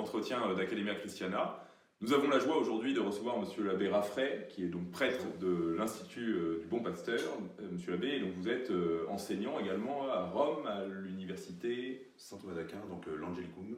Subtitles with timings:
[0.00, 1.62] entretien euh, d'Academia Christiana.
[2.00, 5.74] Nous avons la joie aujourd'hui de recevoir Monsieur l'abbé Raffray, qui est donc prêtre de
[5.76, 7.20] l'Institut euh, du Bon Pasteur.
[7.70, 8.72] Monsieur l'abbé, donc vous êtes
[9.08, 13.76] enseignant également à Rome, à l'université Saint Thomas d'Aquin, donc l'Angelicum,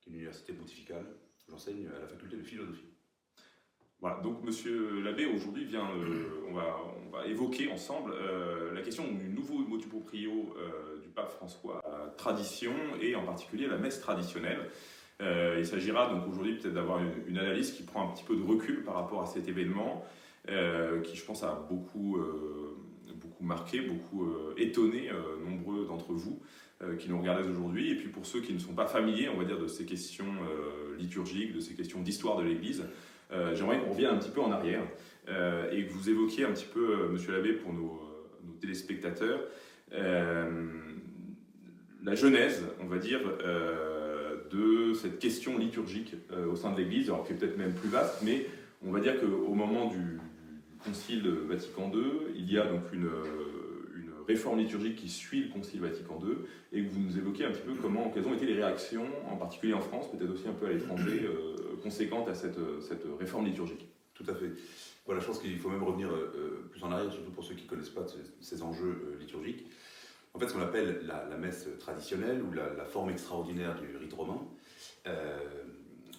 [0.00, 1.06] qui est une université pontificale.
[1.48, 2.88] J'enseigne à la faculté de philosophie.
[4.00, 5.88] Voilà, donc Monsieur l'abbé aujourd'hui vient,
[6.48, 8.12] on, va, on va évoquer ensemble
[8.74, 10.52] la question du nouveau motu proprio
[11.14, 11.80] pape François
[12.16, 14.68] tradition et en particulier la messe traditionnelle.
[15.22, 18.42] Euh, il s'agira donc aujourd'hui peut-être d'avoir une, analyse qui prend un petit peu de
[18.42, 20.04] recul par rapport à cet événement
[20.50, 22.76] euh, qui je pense a beaucoup, euh,
[23.14, 25.10] beaucoup marqué, beaucoup étonné
[25.44, 26.40] nombreux d'entre vous
[26.98, 27.92] qui nous regardez aujourd'hui.
[27.92, 30.34] Et puis pour ceux qui ne sont pas familiers, on va dire, de ces questions
[30.98, 32.84] liturgiques, de ces questions d'histoire de l'Église,
[33.54, 34.82] j'aimerais qu'on revienne un petit peu en arrière
[35.28, 38.00] et que vous évoquiez un petit peu, monsieur l'abbé, pour nos,
[38.44, 39.38] nos téléspectateurs,
[39.92, 40.48] la
[42.16, 43.20] genèse, on va dire,
[44.52, 47.88] de cette question liturgique euh, au sein de l'Église, alors qui est peut-être même plus
[47.88, 48.46] vaste, mais
[48.86, 50.18] on va dire qu'au moment du,
[50.84, 52.02] Concile Vatican II,
[52.34, 53.08] il y a donc une,
[53.94, 56.34] une, réforme liturgique qui suit le Concile Vatican II,
[56.72, 59.36] et que vous nous évoquez un petit peu comment, quelles ont été les réactions, en
[59.36, 63.46] particulier en France, peut-être aussi un peu à l'étranger, euh, conséquentes à cette, cette, réforme
[63.46, 63.86] liturgique.
[64.14, 64.50] Tout à fait.
[65.06, 66.08] Voilà, je pense qu'il faut même revenir
[66.70, 68.06] plus en arrière, surtout pour ceux qui ne connaissent pas
[68.40, 69.66] ces enjeux liturgiques.
[70.34, 74.40] En fait, ce qu'on appelle la, messe traditionnelle ou la, forme extraordinaire du rite romain,
[75.06, 75.38] euh,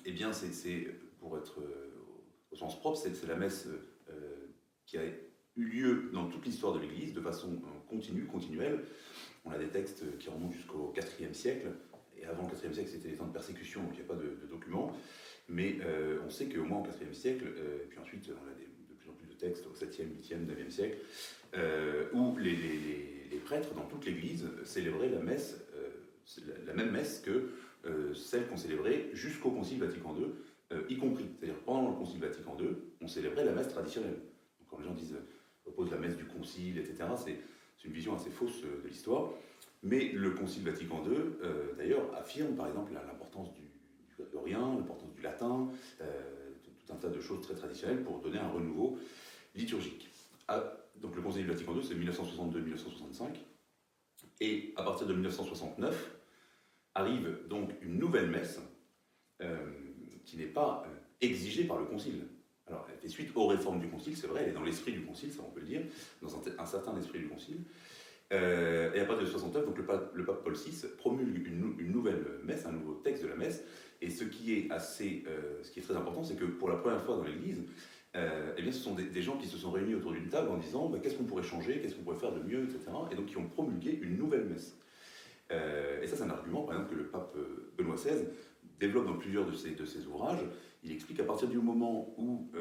[0.05, 0.87] eh bien, c'est,
[1.19, 1.91] pour être euh,
[2.51, 3.67] au sens propre, c'est, la messe
[4.09, 4.53] euh,
[4.85, 5.03] qui a
[5.55, 8.83] eu lieu dans toute l'histoire de l'Église de façon continue, continuelle.
[9.45, 11.71] On a des textes qui remontent jusqu'au IVe siècle,
[12.15, 14.15] et avant le IVe siècle, c'était les temps de persécution, donc il n'y a pas
[14.15, 14.95] de, documents.
[15.49, 15.79] Mais
[16.25, 19.13] on sait qu'au moins au IVe siècle, et puis ensuite on a de plus en
[19.13, 20.97] plus de textes au 7e, 8e, 9e siècle,
[22.13, 27.49] où les prêtres dans toute l'Église célébraient la euh, même messe que
[27.85, 30.25] euh, celle qu'on célébrait jusqu'au Concile Vatican II,
[30.71, 31.25] euh, y compris.
[31.37, 32.67] C'est-à-dire pendant le Concile Vatican II,
[33.01, 34.19] on célébrait la messe traditionnelle.
[34.59, 35.17] Donc, quand les gens disent
[35.65, 39.31] oppose la messe du Concile, etc., c'est une vision assez fausse de l'histoire.
[39.81, 41.17] Mais le Concile Vatican II,
[41.77, 45.69] d'ailleurs, affirme par exemple l'importance du, du l'importance du latin,
[45.99, 48.97] tout un tas de choses très traditionnelles pour donner un renouveau
[49.55, 50.09] liturgique.
[50.47, 53.35] Ah, donc le Conseil du Vatican II, c'est 1962-1965.
[54.41, 56.15] Et à partir de 1969,
[56.95, 58.59] arrive donc une nouvelle messe
[59.41, 59.57] euh,
[60.25, 62.23] qui n'est pas euh, exigée par le Concile.
[62.67, 65.03] Alors, elle fait suite aux réformes du Concile, c'est vrai, elle est dans l'esprit du
[65.03, 65.81] Concile, ça on peut le dire,
[66.21, 67.57] dans un, certain esprit du Concile.
[68.31, 72.25] Euh, et à partir de 69, donc le pape, Paul VI promulgue une, une, nouvelle
[72.43, 73.63] messe, un nouveau texte de la messe.
[74.01, 75.23] Et ce qui est assez,
[75.61, 77.63] ce qui est très important, c'est que pour la première fois dans l'Église,
[78.15, 80.57] euh, eh bien, ce sont des, gens qui se sont réunis autour d'une table en
[80.57, 82.79] disant bah, qu'est-ce qu'on pourrait changer, qu'est-ce qu'on pourrait faire de mieux, etc.
[83.11, 84.77] Et donc qui ont promulgué une nouvelle messe.
[85.51, 88.27] Euh, et ça, c'est un argument, par exemple, que le pape euh, Benoît XVI
[88.79, 90.43] développe dans plusieurs de ses, ouvrages.
[90.83, 92.51] Il explique qu'à partir du moment où,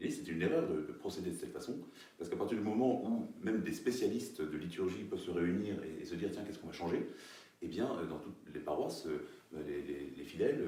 [0.00, 1.78] et c'était une erreur de, procéder de cette façon,
[2.16, 6.04] parce qu'à partir du moment où même des spécialistes de liturgie peuvent se réunir et,
[6.04, 7.06] se dire tiens, qu'est-ce qu'on va changer?
[7.60, 9.06] Eh bien, dans toutes les paroisses,
[9.52, 10.64] les fidèles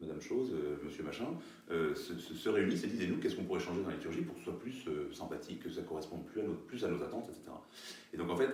[0.00, 1.26] Madame Chose, euh, Monsieur Machin,
[1.70, 4.34] euh, se, réunissent et disent et nous, qu'est-ce qu'on pourrait changer dans la liturgie pour
[4.34, 6.24] que ce soit plus euh, sympathique, que ça corresponde
[6.66, 7.44] plus à, nos attentes, etc.
[8.12, 8.50] Et donc en fait,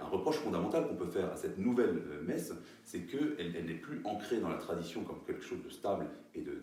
[0.00, 2.52] un reproche fondamental qu'on peut faire à cette nouvelle messe,
[2.84, 6.42] c'est qu'elle elle, n'est plus ancrée dans la tradition comme quelque chose de stable et
[6.42, 6.62] de,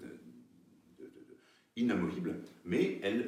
[1.76, 3.28] inamovible, mais elle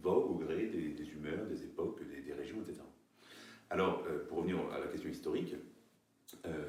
[0.00, 2.80] vogue au gré des, humeurs, des époques, des, régions, etc.
[3.68, 5.56] Alors, pour revenir à la question historique,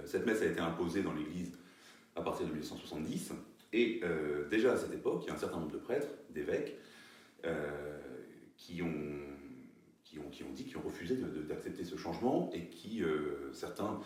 [0.06, 1.58] cette messe a été imposée dans l'Église
[2.16, 3.34] à partir de 1970.
[3.74, 6.78] Et euh, déjà à cette époque, il y a un certain nombre de prêtres, d'évêques,
[7.46, 8.00] euh,
[8.58, 8.94] qui, ont,
[10.04, 11.16] qui, ont, qui ont dit, qui ont refusé
[11.48, 14.00] d'accepter ce changement et qui, euh, certains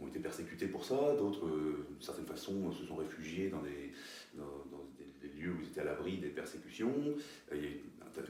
[0.00, 3.92] ont été persécutés pour ça, d'autres, d'une certaine façon, se sont réfugiés dans des,
[4.36, 4.44] dans,
[5.20, 6.92] des, lieux où ils étaient à l'abri des persécutions.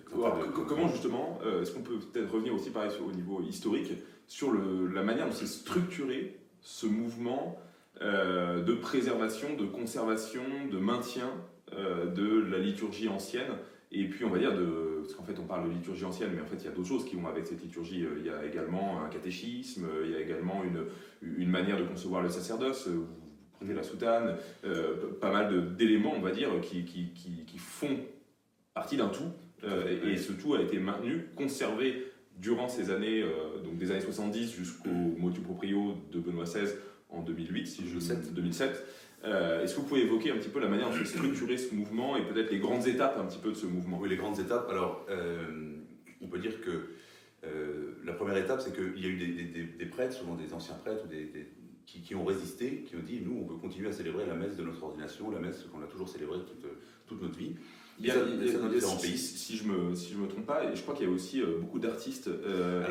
[0.05, 3.93] comment justement, est-ce qu'on peut peut-être revenir aussi pareil au niveau historique
[4.27, 7.59] sur le, la manière dont s'est structuré ce mouvement
[8.01, 11.33] euh, de préservation, de conservation, de maintien
[11.73, 13.51] euh, de la liturgie ancienne.
[13.91, 16.41] Et puis, on va dire, de, parce qu'en fait, on parle de liturgie ancienne, mais
[16.41, 18.05] en fait, il y a d'autres choses qui vont avec cette liturgie.
[18.05, 20.85] Euh, il y a également un catéchisme, il y a également une,
[21.39, 22.87] une manière de concevoir le sacerdoce.
[22.87, 23.07] Vous
[23.59, 24.37] prenez la soutane,
[25.21, 27.99] pas mal d'éléments, on va dire, qui, qui, qui, font
[28.73, 29.33] partie d'un tout.
[29.65, 32.07] et, ce tout a été maintenu, conservé
[32.37, 33.25] durant ces années,
[33.65, 36.69] donc des années 70 jusqu'au motu proprio de Benoît XVI,
[37.11, 38.35] en 2008, si je 2007.
[38.35, 38.87] 2007.
[39.25, 41.75] Euh, Est-ce que vous pouvez évoquer un petit peu la manière dont s'est structuré ce
[41.75, 43.99] mouvement et peut-être les grandes étapes un petit peu de ce mouvement?
[43.99, 44.69] Oui, les grandes étapes.
[44.71, 45.77] Alors, euh,
[46.21, 46.91] on peut dire que
[47.45, 50.75] euh, la première étape, c'est qu'il y a eu des, des, prêtres, souvent des anciens
[50.75, 51.31] prêtres ou des,
[51.87, 54.63] qui, ont résisté, qui ont dit nous, on veut continuer à célébrer la messe de
[54.63, 56.67] notre ordination, la messe qu'on a toujours célébrée toute,
[57.07, 57.55] toute notre vie.
[58.01, 58.15] Il y a,
[58.81, 61.13] si, si, je me, si je me trompe pas, et je crois qu'il y a
[61.13, 62.87] aussi euh, beaucoup d'artistes euh,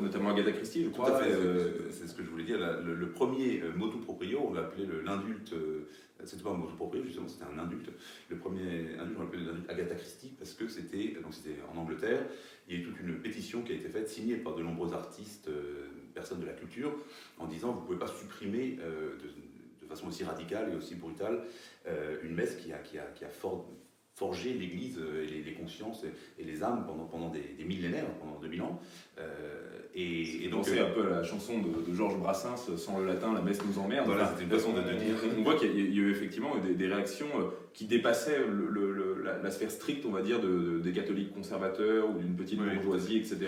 [0.00, 1.10] notamment Agatha Christie, je crois.
[1.10, 2.58] Tout à fait, euh, c'est ce que je voulais dire.
[2.58, 5.52] le, premier motu proprio, on l'appelait l'indulte,
[6.24, 7.90] c'était pas un motu proprio, justement, c'était un indulte.
[8.28, 11.16] Le premier indulte, on l'appelait l'indulte Agatha Christie, parce que c'était
[11.74, 12.24] en Angleterre.
[12.68, 14.92] Il y a eu toute une pétition qui a été faite, signée par de nombreux
[14.92, 15.50] artistes,
[16.14, 16.94] personnes de la culture,
[17.38, 19.26] en disant vous ne pouvez pas supprimer de,
[19.82, 21.44] de, façon aussi radicale et aussi brutale
[22.22, 23.68] une messe qui a, qui a, qui a fort
[24.22, 26.04] forger l'Église euh, et les, consciences
[26.38, 28.80] et, les âmes pendant, pendant des, millénaires, pendant 2000 ans.
[29.18, 29.24] Euh,
[29.96, 33.40] et, donc c'est euh, un peu la chanson de, Georges Brassens, sans le latin, la
[33.40, 34.06] messe nous emmerde.
[34.06, 35.16] Voilà, c'est une façon de, dire.
[35.36, 37.26] On voit qu'il y, a eu effectivement des, réactions
[37.74, 42.60] qui dépassaient le, la, sphère stricte, on va dire, des catholiques conservateurs ou d'une petite
[42.60, 43.38] bourgeoisie, etc.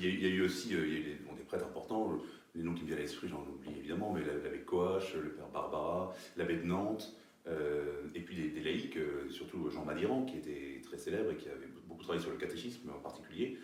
[0.00, 1.02] Il, y a, eu aussi il y a eu
[1.36, 2.12] des, prêtres importants,
[2.54, 5.48] les noms qui me viennent à l'esprit, j'en oublie évidemment, mais l'abbé Coache, le père
[5.52, 7.14] Barbara, l'abbé de Nantes.
[7.48, 11.48] Euh, et puis des, laïcs, euh, surtout Jean Madiran, qui était très célèbre et qui
[11.48, 13.58] avait beaucoup travaillé sur le catéchisme en particulier.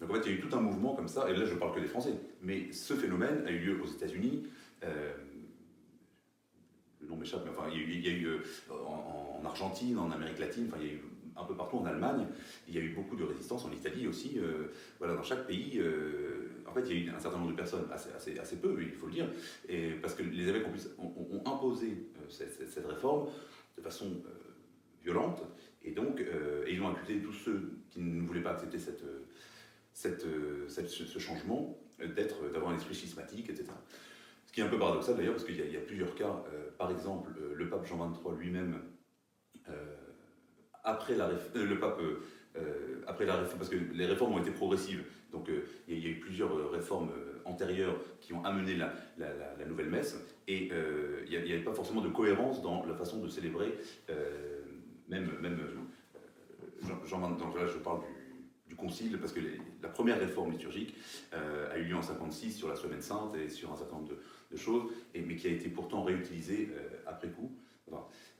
[0.00, 1.54] Donc en fait, il y a eu tout un mouvement comme ça, et là je
[1.54, 2.14] parle que des Français.
[2.42, 4.46] Mais ce phénomène a eu lieu aux États-Unis.
[4.84, 5.14] Euh,
[7.00, 8.40] le nom m'échappe, mais enfin, il y a eu,
[8.70, 11.02] en, en, Argentine, en Amérique latine, enfin, il y a eu
[11.36, 12.26] un peu partout en Allemagne.
[12.68, 14.38] Il y a eu beaucoup de résistance en Italie aussi.
[14.38, 17.50] Euh, voilà, dans chaque pays, euh, en fait, il y a eu un certain nombre
[17.50, 19.28] de personnes, assez, peu, il faut le dire,
[20.00, 20.66] parce que les évêques
[20.98, 23.28] ont, imposé euh, cette, réforme
[23.76, 24.22] de façon
[25.02, 25.42] violente,
[25.82, 26.24] et donc
[26.66, 29.04] ils ont accusé tous ceux qui ne voulaient pas accepter cette,
[29.92, 33.66] ce changement d'être, d'avoir un esprit schismatique, etc.
[34.46, 36.44] Ce qui est un peu paradoxal d'ailleurs, parce qu'il y, a plusieurs cas.
[36.78, 38.80] par exemple, le pape Jean XXIII lui-même
[40.84, 42.22] après la réforme, euh, le pape, euh,
[42.56, 45.02] euh, après la réforme, parce que les réformes ont été progressives,
[45.32, 45.50] donc
[45.88, 47.10] il y, a eu plusieurs réformes
[47.44, 48.92] antérieures qui ont amené la,
[49.66, 50.16] nouvelle messe,
[50.46, 53.76] et il n'y avait pas forcément de cohérence dans la façon de célébrer,
[55.08, 55.58] même, même
[57.04, 58.02] Jean, donc là je parle
[58.68, 59.40] du, concile, parce que
[59.82, 60.94] la première réforme liturgique
[61.32, 64.10] a eu lieu en 56 sur la semaine sainte et sur un certain nombre
[64.52, 64.84] de, choses,
[65.16, 66.70] mais qui a été pourtant réutilisée
[67.08, 67.50] après coup.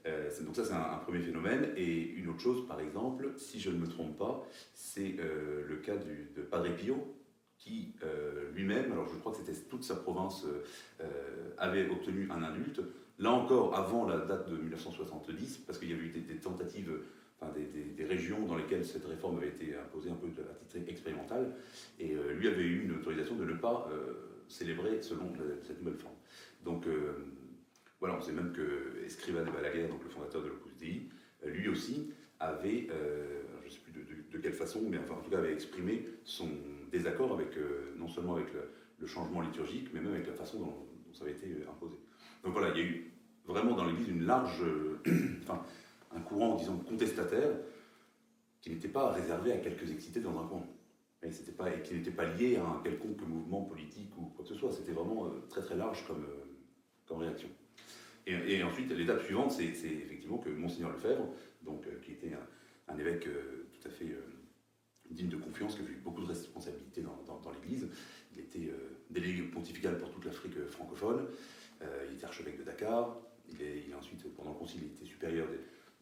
[0.06, 1.70] Euh, donc ça, c'est un, premier phénomène.
[1.76, 5.76] Et une autre chose, par exemple, si je ne me trompe pas, c'est euh, le
[5.76, 7.14] cas du, de Padre Pio,
[7.58, 10.44] qui euh, lui-même, alors je crois que c'était toute sa province,
[11.58, 12.80] avait obtenu un indulte.
[13.18, 16.90] Là encore, avant la date de 1970, parce qu'il y avait eu des, tentatives,
[17.40, 21.54] enfin des, régions dans lesquelles cette réforme avait été imposée un peu à titre expérimental,
[22.00, 23.88] et lui avait eu une autorisation de ne pas
[24.48, 26.16] célébrer selon cette nouvelle forme.
[26.64, 26.86] Donc
[28.04, 31.08] voilà, on sait même que Escrivá de Balaguer, donc le fondateur de l'Opus Dei,
[31.42, 35.30] euh, lui aussi avait, euh, je ne sais plus de, quelle façon, mais en tout
[35.30, 36.50] cas avait exprimé son
[36.92, 40.86] désaccord avec, euh, non seulement avec le, changement liturgique, mais même avec la façon dont,
[41.14, 41.96] ça avait été imposé.
[42.42, 43.12] Donc voilà, il y a eu
[43.46, 44.62] vraiment dans l'Église une large,
[45.42, 45.62] enfin
[46.14, 47.56] un courant, disons, contestataire
[48.60, 50.66] qui n'était pas réservé à quelques excités dans un coin.
[51.22, 51.30] Et
[51.82, 54.72] qui n'était pas lié à un quelconque mouvement politique ou quoi que ce soit.
[54.72, 56.26] C'était vraiment très très large comme,
[57.06, 57.48] comme réaction.
[58.26, 61.28] Et, ensuite, l'étape suivante, c'est effectivement que Monseigneur Lefebvre,
[61.68, 62.32] euh, qui était
[62.88, 64.22] un, évêque euh, tout à fait euh,
[65.10, 67.88] digne de confiance, qui a eu beaucoup de responsabilités dans, l'Église,
[68.32, 68.72] il était
[69.10, 71.26] délégué pontifical pour toute l'Afrique francophone,
[71.82, 73.16] il était archevêque de Dakar,
[73.48, 75.46] il est, ensuite, pendant le concile, il était supérieur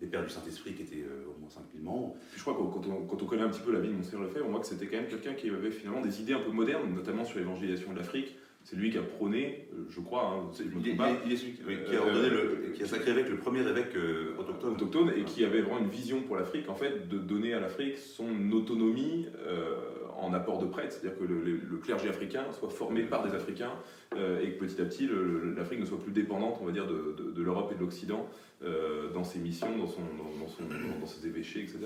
[0.00, 2.16] des, pères du Saint-Esprit, qui étaient au moins 5000 membres.
[2.34, 4.22] je crois que quand on, quand on, connaît un petit peu la vie de Monseigneur
[4.22, 6.52] Lefebvre, on voit que c'était quand même quelqu'un qui avait finalement des idées un peu
[6.52, 10.50] modernes, notamment sur l'évangélisation de l'Afrique, c'est lui qui a prôné, euh, je crois, hein,
[10.56, 13.28] je me il, pas, il, est celui qui, a ordonné le, qui a sacré avec
[13.28, 14.74] le premier évêque euh, autochtone.
[14.74, 15.12] autochtone.
[15.16, 18.52] et qui avait vraiment une vision pour l'Afrique, en fait, de donner à l'Afrique son
[18.52, 19.74] autonomie euh,
[20.16, 23.72] en apport de prêtres, c'est-à-dire que le, clergé africain soit formé par des Africains
[24.14, 25.08] et que petit à petit
[25.56, 28.28] l'Afrique ne soit plus dépendante, on va dire, de, de, l'Europe et de l'Occident
[28.60, 30.62] dans ses missions, dans, son, dans, son,
[31.00, 31.78] dans, ses évêchés, etc.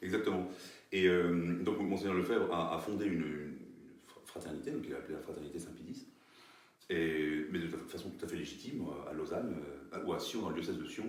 [0.00, 0.48] Exactement.
[0.92, 1.08] Et
[1.62, 3.53] donc, Monseigneur Lefebvre a, a fondé une
[4.34, 6.08] fraternité, donc il a appelé la fraternité Saint-Pédis,
[6.90, 9.56] mais de façon tout à fait légitime, à Lausanne,
[9.94, 11.08] euh, ou à Sion, dans le diocèse de Sion.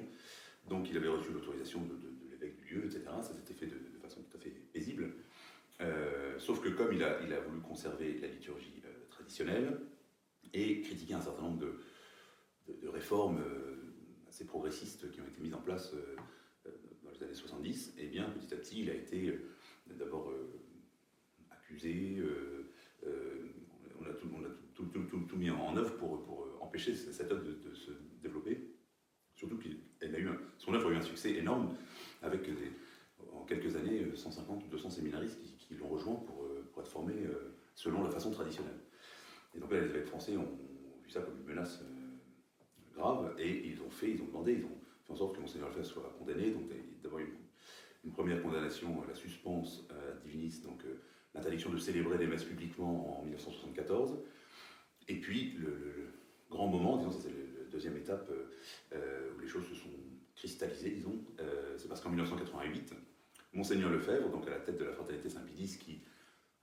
[0.69, 1.95] Donc il avait reçu l'autorisation de,
[2.29, 3.01] l'évêque du lieu, etc.
[3.21, 5.11] Ça s'était fait de, façon tout à fait paisible.
[5.81, 9.79] Euh, sauf que comme il a, voulu conserver la liturgie euh, traditionnelle
[10.53, 13.43] et critiquer un certain nombre de, réformes
[14.27, 15.93] assez progressistes qui ont été mises en place
[17.03, 19.39] dans les années 70, et eh bien petit à petit il a été
[19.87, 20.33] d'abord
[21.51, 22.23] accusé,
[26.75, 27.91] pour empêcher cette œuvre de, se
[28.21, 28.59] développer.
[29.35, 31.75] Surtout qu'elle a eu son œuvre a eu un succès énorme
[32.21, 32.49] avec
[33.33, 37.55] en quelques années 150 ou 200 séminaristes qui, l'ont rejoint pour, euh, être formés euh,
[37.73, 38.79] selon la façon traditionnelle.
[39.53, 40.59] Et donc là, les évêques français ont
[41.03, 41.81] vu ça comme une menace
[42.93, 45.69] grave, et ils ont fait, ils ont demandé, ils ont fait en sorte que Monseigneur
[45.69, 46.51] Lefebvre soit condamné.
[46.51, 46.69] Donc
[47.01, 50.83] d'abord une, première condamnation, la suspense à divinis, donc
[51.33, 54.19] l'interdiction de célébrer les messes publiquement en 1974.
[55.07, 56.13] Et puis le,
[56.49, 58.31] grand moment, disons, c'est la deuxième étape
[58.93, 59.89] où les choses se sont
[60.35, 61.19] cristallisées, disons,
[61.77, 62.93] c'est parce qu'en 1988,
[63.55, 66.01] Monseigneur Lefebvre, donc à la tête de la fraternité Saint-Pédis, qui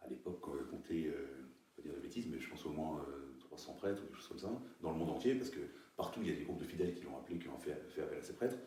[0.04, 3.04] à l'époque comptait, euh, pas dire de bêtises, mais je pense au moins
[3.40, 5.60] 300 euh, prêtres ou des choses comme ça, dans le monde entier, parce que
[5.96, 8.18] partout il y a des groupes de fidèles qui l'ont appelé, qui ont fait, appel
[8.18, 8.58] à ces prêtres.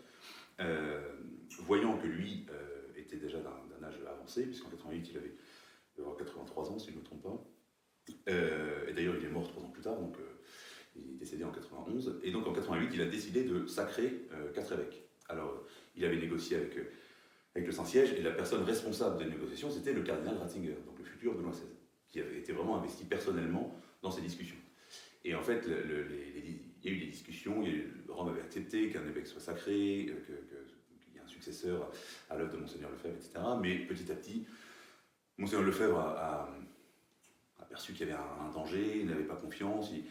[0.59, 1.01] Euh,
[1.59, 2.45] voyant que lui
[2.95, 5.35] était déjà d'un âge avancé, puisqu'en 88 il avait
[6.17, 7.45] 83 ans, si je ne me trompe pas.
[8.27, 10.15] et d'ailleurs, il est mort trois ans plus tard, donc
[10.95, 12.19] il est décédé en 91.
[12.23, 15.03] Et donc en 88, il a décidé de sacrer quatre évêques.
[15.27, 15.63] Alors,
[15.95, 16.77] il avait négocié avec
[17.55, 21.05] avec le Saint-Siège, et la personne responsable des négociations, c'était le cardinal Ratzinger, donc le
[21.05, 21.63] futur Benoît XVI,
[22.09, 24.57] qui avait été vraiment investi personnellement dans ces discussions.
[25.23, 27.63] Et en fait, il y a eu des discussions,
[28.09, 31.89] Rome avait accepté qu'un évêque soit sacré, euh, ait un successeur
[32.29, 33.39] à l'œuvre de Monseigneur Lefebvre, etc.
[33.61, 34.45] Mais petit à petit,
[35.37, 36.53] Monseigneur Lefebvre a,
[37.61, 40.03] aperçu qu'il y avait un, danger, il n'avait pas confiance, il,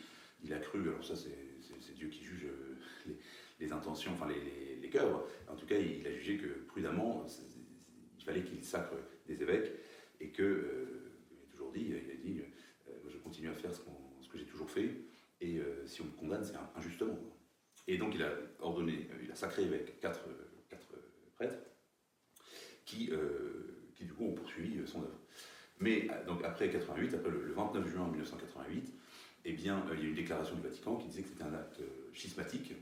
[0.53, 3.13] a cru, alors ça c'est Dieu qui juge euh,
[3.61, 4.75] les, intentions, enfin les
[5.49, 7.27] en tout cas, il a jugé que prudemment,
[8.19, 8.95] il fallait qu'il sacre
[9.27, 9.73] des évêques
[10.21, 12.43] et que, euh, il a toujours dit, il a dit,
[12.89, 13.81] euh, je continue à faire ce,
[14.29, 14.91] que j'ai toujours fait
[15.41, 17.19] et si on me condamne, c'est injustement.
[17.87, 19.65] Et donc il a ordonné, il a sacré
[20.01, 20.25] quatre,
[20.69, 20.89] quatre
[21.35, 21.59] prêtres
[22.85, 23.11] qui,
[23.95, 25.21] qui du coup ont poursuivi son œuvre.
[25.79, 28.93] Mais donc après 88, après le, 29 juin 1988,
[29.45, 31.81] eh bien, il y a une déclaration du Vatican qui disait que c'était un acte
[32.13, 32.73] schismatique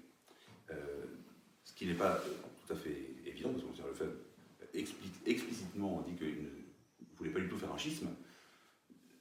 [1.65, 2.31] ce qui n'est pas euh,
[2.67, 3.89] tout à fait évident, parce que M.
[3.89, 4.13] Lefebvre
[4.75, 8.09] explique, explicitement dit qu'il ne voulait pas du tout faire un schisme.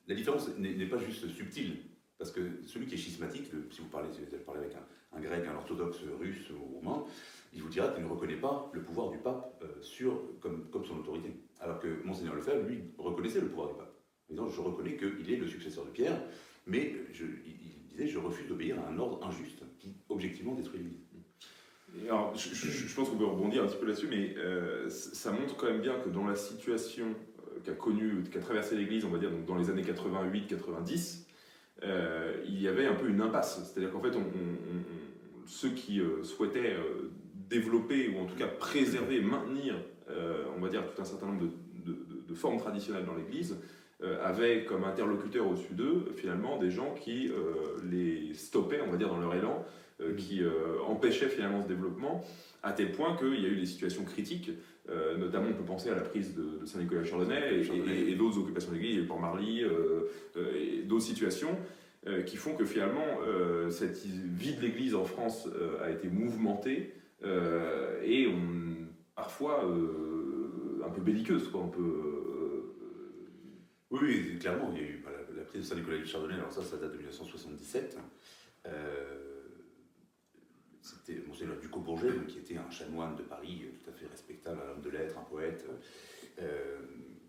[0.07, 1.77] La différence n'est pas juste subtile,
[2.17, 4.75] parce que celui qui est schismatique, si vous parlez, si vous parlez avec
[5.13, 7.05] un, grec, un orthodoxe russe ou romain,
[7.53, 11.00] il vous dira qu'il ne reconnaît pas le pouvoir du pape euh, sur, comme, son
[11.00, 11.33] autorité.
[11.60, 13.93] Alors que Monseigneur Lefebvre, lui, reconnaissait le pouvoir du pape.
[14.38, 16.17] En je reconnais qu'il est le successeur de Pierre,
[16.67, 21.01] mais il, disait je refuse d'obéir à un ordre injuste qui, objectivement, détruit l'Église.
[22.07, 25.67] Alors, je, pense qu'on peut rebondir un petit peu là-dessus, mais euh, ça montre quand
[25.67, 29.29] même bien que dans la situation euh, qu'a connue, qu'a traversé l'Église, on va dire,
[29.45, 31.25] dans les années 88-90,
[31.83, 33.61] euh, il y avait un peu une impasse.
[33.65, 34.13] C'est-à-dire qu'en fait,
[35.47, 36.77] ceux qui souhaitaient
[37.49, 39.75] développer, ou en tout cas préserver, maintenir,
[40.55, 41.49] on va dire, tout un certain nombre
[41.85, 43.57] de formes traditionnelles dans l'Église,
[44.24, 47.31] avaient comme interlocuteurs au-dessus d'eux, finalement, des gens qui
[47.89, 49.63] les stoppaient, on va dire, dans leur élan,
[50.01, 52.24] euh, qui euh, empêchait finalement ce développement,
[52.63, 54.51] à tel point qu'il y a eu des situations critiques,
[54.89, 57.62] euh, notamment on peut penser à la prise de, Saint-Nicolas-Chardonnay
[58.10, 59.63] et, d'autres occupations d'église, le Port-Marly,
[60.55, 61.55] et d'autres situations
[62.25, 63.05] qui font que finalement
[63.70, 65.48] cette vie de l'église en France
[65.84, 66.93] a été mouvementée
[67.24, 69.63] et on, parfois
[70.84, 71.48] un peu belliqueuse.
[71.50, 72.10] Quoi, un peu,
[73.91, 75.03] oui, clairement, il y a eu
[75.36, 77.98] la, prise de Saint-Nicolas-Chardonnay, alors ça, ça date de 1977
[80.81, 84.71] c'était Monseigneur Ducos-Bourget, qui était un chanoine de Paris, euh, tout à fait respectable, un
[84.71, 85.65] homme de lettres, un poète,
[86.39, 86.79] euh,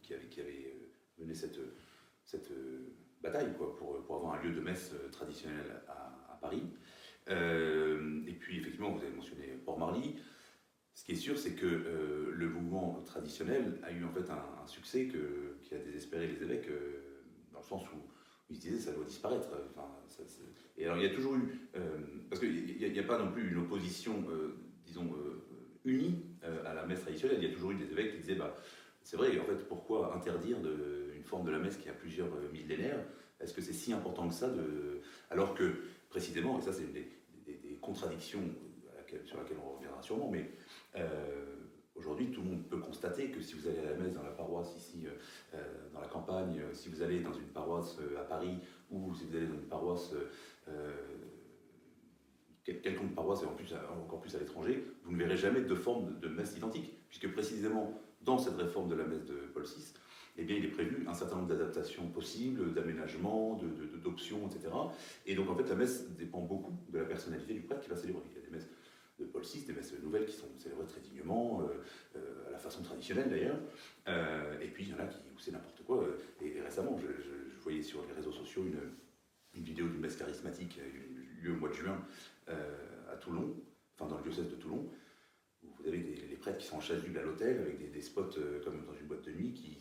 [0.03, 0.89] qui avait, euh,
[1.19, 1.59] mené cette,
[3.23, 6.65] bataille pour, avoir un lieu de messe traditionnel à, Paris.
[7.29, 10.17] et puis, effectivement, vous avez mentionné Port-Marly.
[10.95, 11.67] Ce qui est sûr, c'est que
[12.35, 16.69] le mouvement traditionnel a eu en fait un, succès que, qui a désespéré les évêques,
[17.53, 17.99] dans le sens où
[18.51, 19.49] ils se disaient ça doit disparaître.
[20.77, 23.51] Et alors il y a toujours eu, euh, parce qu'il n'y a, pas non plus
[23.51, 25.43] une opposition, euh, disons, euh,
[25.85, 26.25] unie
[26.65, 28.55] à la messe traditionnelle, il y a toujours eu des évêques qui disaient, bah,
[29.03, 33.05] c'est vrai, en fait, pourquoi interdire une forme de la messe qui a plusieurs millénaires
[33.41, 35.01] Est-ce que c'est si important que ça de...
[35.31, 35.73] Alors que,
[36.09, 37.09] précisément, et ça c'est des,
[37.47, 38.43] des, contradictions
[39.25, 40.51] sur laquelle on reviendra sûrement, mais
[41.95, 44.31] Aujourd'hui, tout le monde peut constater que si vous allez à la messe dans la
[44.31, 45.07] paroisse ici,
[45.93, 48.59] dans la campagne, si vous allez dans une paroisse à Paris,
[48.91, 50.13] ou si vous allez dans une paroisse
[50.69, 50.91] euh,
[52.65, 56.19] quelconque paroisse, et en plus, encore plus à l'étranger, vous ne verrez jamais de forme
[56.21, 59.95] de, messe identique, puisque précisément dans cette réforme de la messe de Paul VI,
[60.39, 63.61] eh bien, il est prévu un certain nombre d'adaptations possibles, d'aménagements,
[64.03, 64.71] d'options, etc.
[65.27, 67.97] Et donc, en fait, la messe dépend beaucoup de la personnalité du prêtre qui va
[67.97, 68.23] célébrer.
[68.31, 68.71] Il y a des messes
[69.25, 71.83] Paul VI, des messes nouvelles qui sont célébrées très dignement, euh,
[72.17, 73.59] euh, à la façon traditionnelle d'ailleurs.
[74.61, 76.05] et puis, il y en a qui, où c'est n'importe quoi.
[76.41, 77.07] Et, récemment, je,
[77.63, 80.81] voyais sur les réseaux sociaux une, vidéo d'une messe charismatique
[81.43, 82.05] lieu au mois de juin
[82.49, 83.55] euh, à Toulon,
[83.95, 84.89] enfin dans le diocèse de Toulon,
[85.63, 88.39] où vous avez des, les prêtres qui sont en chasuble à l'hôtel avec des, spots
[88.39, 89.79] euh, comme dans une boîte de nuit qui,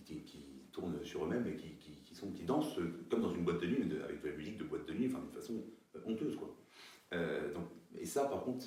[0.72, 2.80] tournent sur eux-mêmes et qui, sont, qui dansent
[3.10, 5.20] comme dans une boîte de nuit, avec de la musique de boîte de nuit, enfin
[5.20, 5.62] d'une façon
[7.13, 8.06] euh, quoi.
[8.06, 8.65] ça, par contre,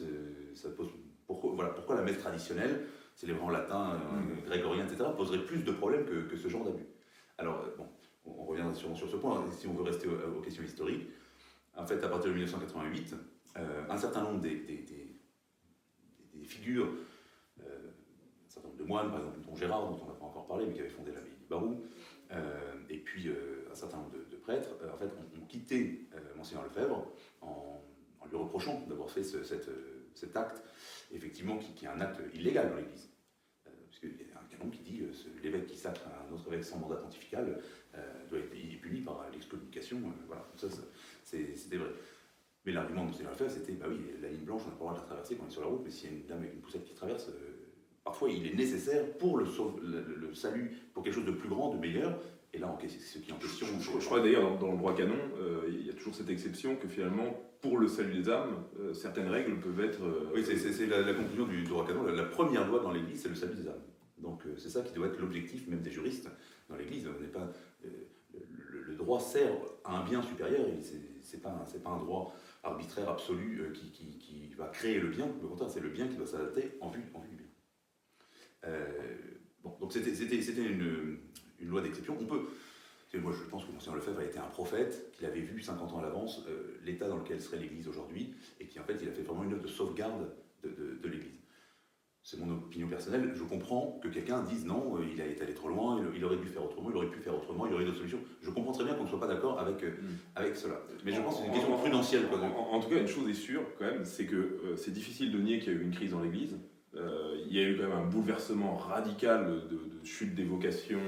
[0.54, 0.88] ça pose.
[1.26, 2.84] Pourquoi, voilà, pourquoi la messe traditionnelle,
[3.14, 4.46] célébrant latin, mm.
[4.46, 6.86] grégorien, etc., poserait plus de problèmes que, que ce genre d'abus?
[7.38, 7.86] Alors, bon,
[8.26, 11.08] on revient sûrement sur ce point, si on veut rester aux, questions historiques.
[11.76, 13.14] En fait, à partir de 1988,
[13.88, 14.84] un certain nombre des, des,
[16.34, 16.88] des, figures,
[17.58, 20.66] un certain nombre de moines, par exemple, dont Gérard, dont on n'a pas encore parlé,
[20.66, 21.82] mais qui avait fondé l'abbaye du Barou,
[22.90, 23.30] et puis
[23.70, 27.06] un certain nombre de, prêtres, en fait, ont, quitté Monseigneur Lefebvre
[27.40, 27.80] en,
[28.30, 30.62] lui reprochant d'avoir fait cet acte,
[31.12, 33.10] effectivement, qui, est un acte illégal dans l'Église.
[33.66, 36.64] Euh, puisqu'il y a un canon qui dit que l'évêque qui sacre un autre évêque
[36.64, 37.60] sans mandat pontifical
[37.94, 39.98] euh, doit être puni par l'excommunication.
[39.98, 40.66] Euh, voilà, ça,
[41.24, 41.90] c'était vrai.
[42.64, 43.26] Mais l'argument de M.
[43.30, 45.36] Lefebvre, c'était bah oui, la ligne blanche, on n'a pas le droit de la traverser
[45.36, 46.84] quand on est sur la route, mais s'il y a une dame avec une poussette
[46.84, 47.30] qui traverse,
[48.04, 49.46] parfois il est nécessaire pour le,
[50.34, 52.18] salut, pour quelque chose de plus grand, de meilleur,
[52.54, 53.66] et là, ce qui est en question.
[53.80, 56.86] Je, crois d'ailleurs, dans, le droit canon, euh, il y a toujours cette exception que
[56.86, 60.04] finalement, pour le salut des âmes, euh, certaines règles peuvent être.
[60.04, 62.04] Euh, oui, c'est la, conclusion du droit canon.
[62.04, 63.82] La, première loi dans l'Église, c'est le salut des âmes.
[64.18, 66.28] Donc c'est ça qui doit être l'objectif même des juristes
[66.68, 67.08] dans l'Église.
[67.32, 67.50] Pas,
[67.82, 70.64] le, droit sert à un bien supérieur,
[71.20, 75.26] c'est pas, pas un droit arbitraire absolu qui, qui, va créer le bien.
[75.42, 78.70] Au contraire, c'est le bien qui doit s'adapter en vue, en vue du bien.
[79.64, 81.18] bon, donc c'était une
[81.64, 82.16] une loi d'exception.
[82.20, 82.46] On peut.
[83.20, 85.98] Moi, je pense que Monseigneur Lefebvre a été un prophète, qu'il avait vu 50 ans
[85.98, 89.12] à l'avance euh, l'état dans lequel serait l'Église aujourd'hui, et qui en fait, il a
[89.12, 90.30] fait vraiment une œuvre de sauvegarde
[90.64, 91.30] de, l'Église.
[92.22, 93.32] C'est mon opinion personnelle.
[93.34, 96.38] Je comprends que quelqu'un dise non, euh, il a été allé trop loin, il, aurait
[96.38, 98.20] dû faire autrement, il aurait pu faire autrement, il aurait d'autres solutions.
[98.42, 100.16] Je comprends très bien qu'on ne soit pas d'accord avec, euh, mm.
[100.34, 100.80] avec cela.
[101.04, 102.24] Mais je pense que c'est une question prudentielle.
[102.72, 105.60] En, tout cas, une chose est sûre, quand même, c'est que c'est difficile de nier
[105.60, 106.56] qu'il y a eu une crise dans l'Église.
[106.96, 111.00] Euh, il y a eu quand même un bouleversement radical de, chute des vocations,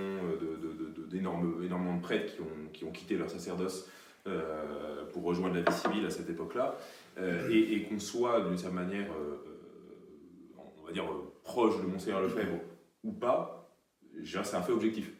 [1.11, 3.89] d'énormes énormément de prêtres qui ont, qui ont quitté leur sacerdoce
[4.27, 6.77] euh, pour rejoindre la vie civile à cette époque-là,
[7.19, 9.07] euh, et, qu'on soit d'une certaine manière,
[10.57, 11.05] on va dire,
[11.45, 12.59] proche de Monseigneur Lefebvre
[13.05, 13.71] ou pas,
[14.25, 15.13] c'est un fait objectif.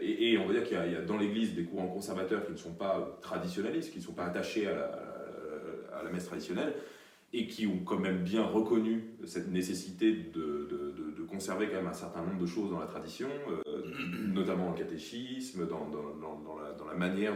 [0.00, 2.74] Et, on va dire qu'il y, a dans l'Église des courants conservateurs qui ne sont
[2.74, 6.74] pas traditionnalistes, qui ne sont pas attachés à la messe traditionnelle,
[7.36, 11.88] et qui ont quand même bien reconnu cette nécessité de, de, de, conserver quand même
[11.88, 13.28] un certain nombre de choses dans la tradition,
[13.66, 13.82] euh,
[14.28, 17.34] notamment le catéchisme, dans, dans, dans, la, manière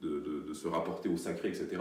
[0.00, 1.80] de, se rapporter au sacré, etc.,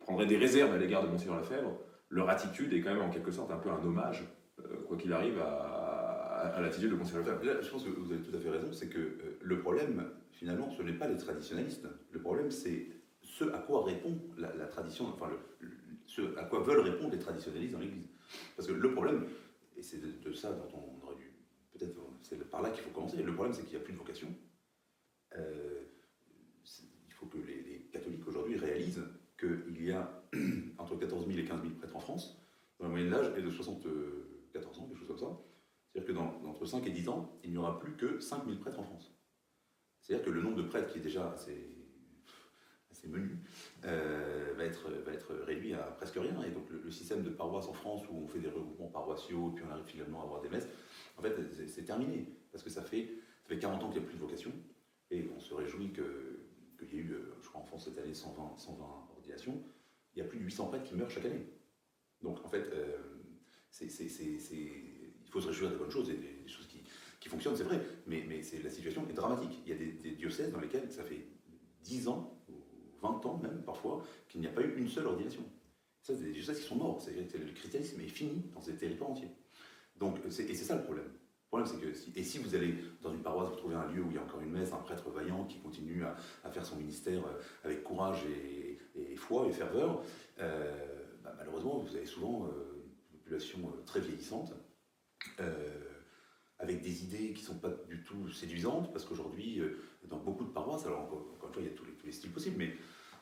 [0.00, 1.76] prendrait des réserves à l'égard de Monseigneur Lefebvre.
[2.08, 4.24] Leur attitude est quand même en quelque sorte un peu un hommage,
[4.60, 7.62] euh, quoi qu'il arrive, à, à, l'attitude de Monseigneur Lefebvre.
[7.62, 10.70] Je pense que vous avez tout à fait raison, c'est que euh, le problème, finalement,
[10.70, 11.86] ce n'est pas les traditionnalistes.
[12.12, 12.86] Le problème, c'est
[13.20, 15.36] ce à quoi répond la, tradition, enfin le
[16.36, 18.08] à quoi veulent répondre les traditionnalistes dans l'Église.
[18.56, 19.26] Parce que le problème,
[19.76, 21.32] et c'est de, ça dont on aurait dû,
[21.72, 23.98] peut-être, c'est par là qu'il faut commencer, le problème c'est qu'il n'y a plus de
[23.98, 24.28] vocation.
[25.36, 25.82] Euh,
[27.06, 29.04] il faut que les, catholiques aujourd'hui réalisent
[29.38, 30.24] qu'il y a
[30.78, 32.40] entre 14 000 et 15 000 prêtres en France,
[32.78, 35.40] dont la moyenne d'âge est de 74 ans, quelque chose comme ça.
[35.92, 38.58] C'est-à-dire que dans, entre 5 et 10 ans, il n'y aura plus que 5 000
[38.58, 39.16] prêtres en France.
[40.00, 41.73] C'est-à-dire que le nombre de prêtres qui est déjà assez
[43.08, 43.38] menu,
[43.84, 46.42] euh, va, être, réduit à presque rien.
[46.42, 49.64] Et donc le, système de paroisse en France où on fait des regroupements paroissiaux puis
[49.68, 50.68] on arrive finalement à avoir des messes,
[51.16, 51.34] en fait
[51.66, 52.26] c'est terminé.
[52.52, 53.10] Parce que ça fait,
[53.42, 54.52] ça fait 40 ans qu'il n'y a plus de vocation
[55.10, 58.14] et on se réjouit qu'il y ait eu, euh, je crois en France cette année,
[58.14, 58.84] 120, 120
[59.16, 59.62] ordinations.
[60.14, 61.46] Il y a plus de 800 prêtres qui meurent chaque année.
[62.22, 62.96] Donc en fait, euh,
[63.70, 66.82] c'est, il faut se réjouir des bonnes choses et des, choses qui,
[67.20, 69.62] qui fonctionnent, c'est vrai, mais, mais la situation est dramatique.
[69.66, 71.26] Il y a des, des diocèses dans lesquels ça fait
[71.82, 72.34] 10 ans
[73.04, 75.42] 20 ans même parfois, qu'il n'y a pas eu une seule ordination.
[76.02, 77.00] Ça, c'est des choses qui sont morts.
[77.00, 79.30] C'est, le christianisme est fini dans ces territoires entiers.
[79.96, 81.08] Donc, et c'est ça le problème.
[81.48, 84.10] Problème, c'est que, et si vous allez dans une paroisse, vous trouvez un lieu où
[84.10, 87.24] il y a encore une messe, un prêtre vaillant qui continue à, faire son ministère
[87.26, 90.02] euh, avec courage et, foi et ferveur,
[90.40, 94.52] euh, bah, malheureusement, vous avez souvent euh, une population très vieillissante,
[96.58, 99.62] avec des idées qui ne sont pas du tout séduisantes, parce qu'aujourd'hui,
[100.08, 102.56] dans beaucoup de paroisses, alors encore, une fois, il y a tous les styles possibles,
[102.58, 102.74] mais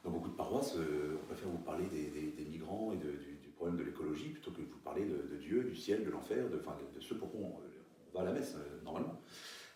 [0.03, 3.85] dans beaucoup de paroisses, euh, on préfère vous parler des, migrants et du, problème de
[3.85, 7.01] l'écologie plutôt que de vous parler de, Dieu, du ciel, de l'enfer, de, enfin, de,
[7.01, 9.21] ce pourquoi on, va à la messe euh, normalement.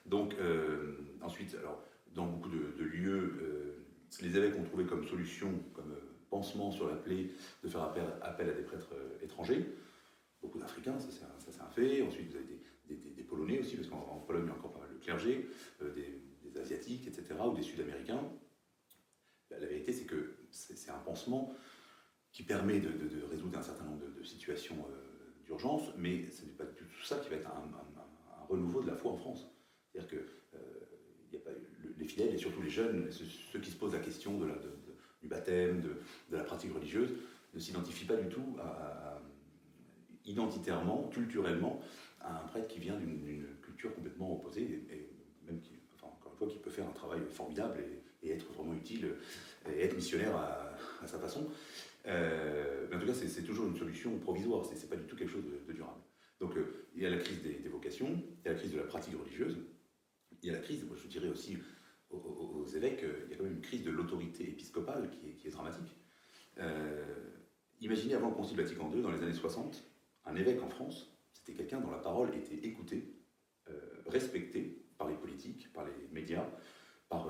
[0.06, 3.76] Donc, euh, ensuite, alors, dans beaucoup de, lieux,
[4.22, 5.94] les évêques ont trouvé comme solution, comme
[6.30, 7.30] pansement sur la plaie,
[7.62, 9.66] de faire appel, à des prêtres étrangers.
[10.40, 12.02] Beaucoup d'Africains, ça c'est un, fait.
[12.02, 12.46] Ensuite, vous avez
[12.88, 15.48] des, Polonais aussi, parce qu'en Pologne, il y a encore pas mal de clergé,
[15.80, 18.22] des, des Asiatiques, etc., ou des Sud-Américains.
[19.50, 20.36] La, vérité, c'est que
[22.32, 22.90] qui permet de,
[23.30, 27.30] résoudre un certain nombre de, situations euh, d'urgence, mais ce n'est pas tout ça qui
[27.30, 29.46] va être un, renouveau de la foi en France.
[29.90, 30.16] C'est-à-dire que
[30.54, 31.50] euh,
[31.96, 34.40] les fidèles, et surtout les jeunes, ceux, qui se posent la question
[35.20, 37.10] du baptême, de, la pratique religieuse,
[37.54, 38.56] ne s'identifie pas du tout
[40.26, 41.80] identitairement, culturellement,
[42.20, 45.08] à un prêtre qui vient d'une culture complètement opposée, et,
[45.46, 49.14] même qui, encore une fois, qui peut faire un travail formidable et, être vraiment utile,
[49.72, 51.48] et être missionnaire à, sa façon.
[52.06, 55.44] Euh, en tout cas, c'est toujours une solution provisoire, c'est pas du tout quelque chose
[55.66, 56.00] de, durable.
[56.40, 58.78] Donc euh, il y a la crise des, vocations, il y a la crise de
[58.78, 59.58] la pratique religieuse,
[60.42, 61.58] il y a la crise, je dirais aussi
[62.10, 65.50] aux, évêques, euh, il y a quand même une crise de l'autorité épiscopale qui est,
[65.50, 65.96] dramatique.
[67.80, 69.84] imaginez avant le Concile Vatican II, dans les années 60,
[70.26, 73.12] un évêque en France, c'était quelqu'un dont la parole était écoutée,
[74.06, 76.48] respectée par les politiques, par les médias,
[77.08, 77.28] par,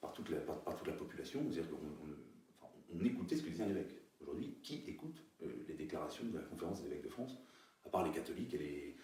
[0.00, 1.40] par, toute, la, par, toute la population.
[1.50, 3.94] C'est-à-dire qu'on on, écoutait ce que disait un évêque.
[4.20, 5.22] Aujourd'hui, qui écoute
[5.68, 7.38] les déclarations de la conférence des évêques de France
[7.84, 8.96] à part les catholiques et les,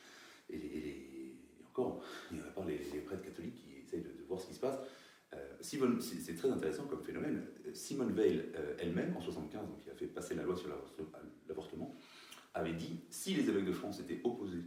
[0.51, 1.37] et les,
[1.69, 2.03] encore,
[2.33, 4.79] à part les, prêtres catholiques qui essayent de, voir ce qui se passe.
[5.33, 7.45] Euh, c'est très intéressant comme phénomène.
[7.73, 10.69] Simone Veil euh, elle-même, en 75, donc qui a fait passer la loi sur
[11.49, 11.97] l'avortement,
[12.53, 14.63] avait dit si les évêques de France étaient opposés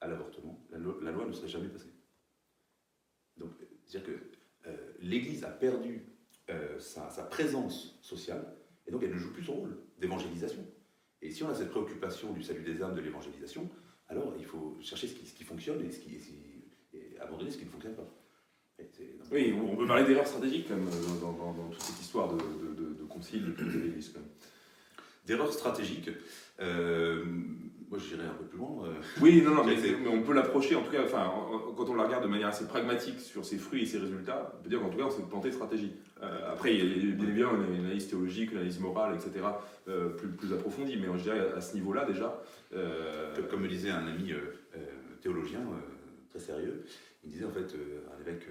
[0.00, 1.92] à l'avortement, la, loi ne serait jamais passée.
[3.36, 3.52] Donc,
[3.84, 4.20] c'est-à-dire que
[4.66, 6.06] euh, l'Église a perdu
[6.78, 8.44] sa, sa, présence sociale,
[8.86, 10.62] et donc elle ne joue plus son rôle d'évangélisation.
[11.22, 13.70] Et si on a cette préoccupation du salut des âmes, de l'évangélisation,
[14.08, 16.18] alors il faut chercher ce qui, ce qui fonctionne et, ce qui,
[16.92, 18.06] et abandonner ce qui ne fonctionne pas.
[19.30, 20.84] oui, on peut parler d'erreurs stratégiques comme
[21.20, 22.42] dans, toute cette histoire de,
[22.74, 24.12] de, de concile de l'Église.
[25.24, 26.10] D'erreurs stratégiques.
[26.60, 27.24] Euh,
[27.92, 28.86] moi, j'irais un peu plus loin.
[28.86, 28.94] Euh.
[29.20, 29.76] Oui, non, non, mais,
[30.08, 31.30] on peut l'approcher, en tout cas, enfin,
[31.76, 34.62] quand on la regarde de manière assez pragmatique sur ses fruits et ses résultats, on
[34.62, 35.92] peut dire qu'en tout cas, on s'est planté de stratégie.
[36.22, 39.44] Euh, après, il y a bien évidemment une analyse théologique, une analyse morale, etc.,
[39.88, 42.42] euh, plus, plus approfondie, mais je dirais à ce niveau-là déjà.
[43.50, 44.32] Comme me disait un ami
[45.20, 45.60] théologien
[46.30, 46.84] très sérieux,
[47.22, 47.76] il disait en fait,
[48.16, 48.46] un évêque,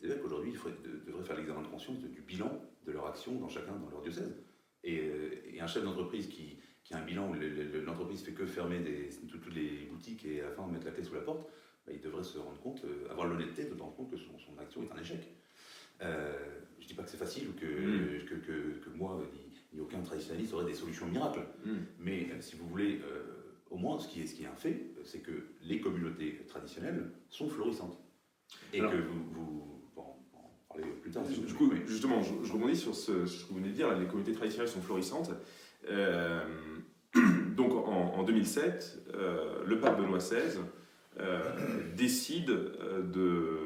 [0.00, 0.54] les évêques aujourd'hui
[1.04, 4.36] devraient faire l'examen de conscience du bilan de leur action dans chacun, dans leur diocèse.
[4.84, 7.34] et un chef d'entreprise qui qui a un bilan où
[7.84, 8.78] l'entreprise fait que fermer
[9.28, 11.48] toutes les boutiques et à la fin mettre la clé sous la porte,
[11.86, 14.32] bah, il devrait se rendre compte, euh, avoir l'honnêteté de se rendre compte que son,
[14.60, 15.34] action est un échec.
[16.02, 16.32] Euh,
[16.78, 18.40] je ne dis pas que c'est facile ou que, mm.
[18.80, 19.22] que, moi,
[19.72, 21.46] ni, aucun traditionnaliste aurait des solutions miracles.
[21.64, 21.72] Mm.
[21.98, 23.00] Mais euh, si vous voulez,
[23.70, 27.10] au moins, ce qui, est, ce qui est un fait, c'est que les communautés traditionnelles
[27.28, 27.98] sont florissantes.
[28.72, 30.20] Et que vous, vous en
[30.68, 31.24] parler plus tard.
[31.24, 34.34] du coup, justement, je, rebondis sur ce, ce, que vous venez de dire, les communautés
[34.34, 35.30] traditionnelles sont florissantes.
[37.54, 40.58] Donc en, 2007, euh, le pape Benoît XVI
[41.20, 41.40] euh,
[41.96, 43.60] décide euh, de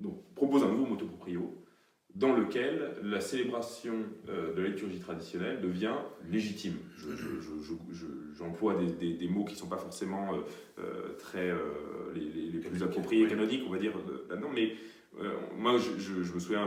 [0.00, 1.56] donc, propose un nouveau motu proprio
[2.14, 3.94] dans lequel la célébration
[4.26, 5.94] de la liturgie traditionnelle devient
[6.28, 6.74] légitime.
[8.36, 10.32] J'emploie des, des, mots qui ne sont pas forcément
[11.18, 11.54] très
[12.12, 13.92] les, plus appropriés, canoniques, on va dire
[14.28, 14.74] là-dedans, mais
[15.56, 16.66] moi je, me souviens,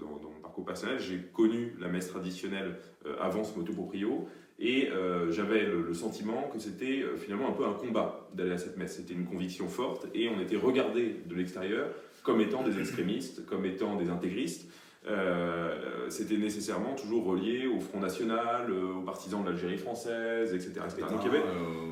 [0.00, 2.80] dans, dans, mon parcours personnel, j'ai connu la messe traditionnelle
[3.20, 4.26] avant ce motu proprio,
[4.60, 8.58] et euh, j'avais le, sentiment que c'était euh, finalement un peu un combat d'aller à
[8.58, 8.96] cette messe.
[8.96, 11.88] C'était une conviction forte et on était regardé de l'extérieur
[12.22, 14.70] comme étant des extrémistes, comme étant des intégristes.
[15.08, 20.72] Euh, c'était nécessairement toujours relié au Front National, aux partisans de l'Algérie française, etc.
[21.10, 21.42] Donc, il y avait,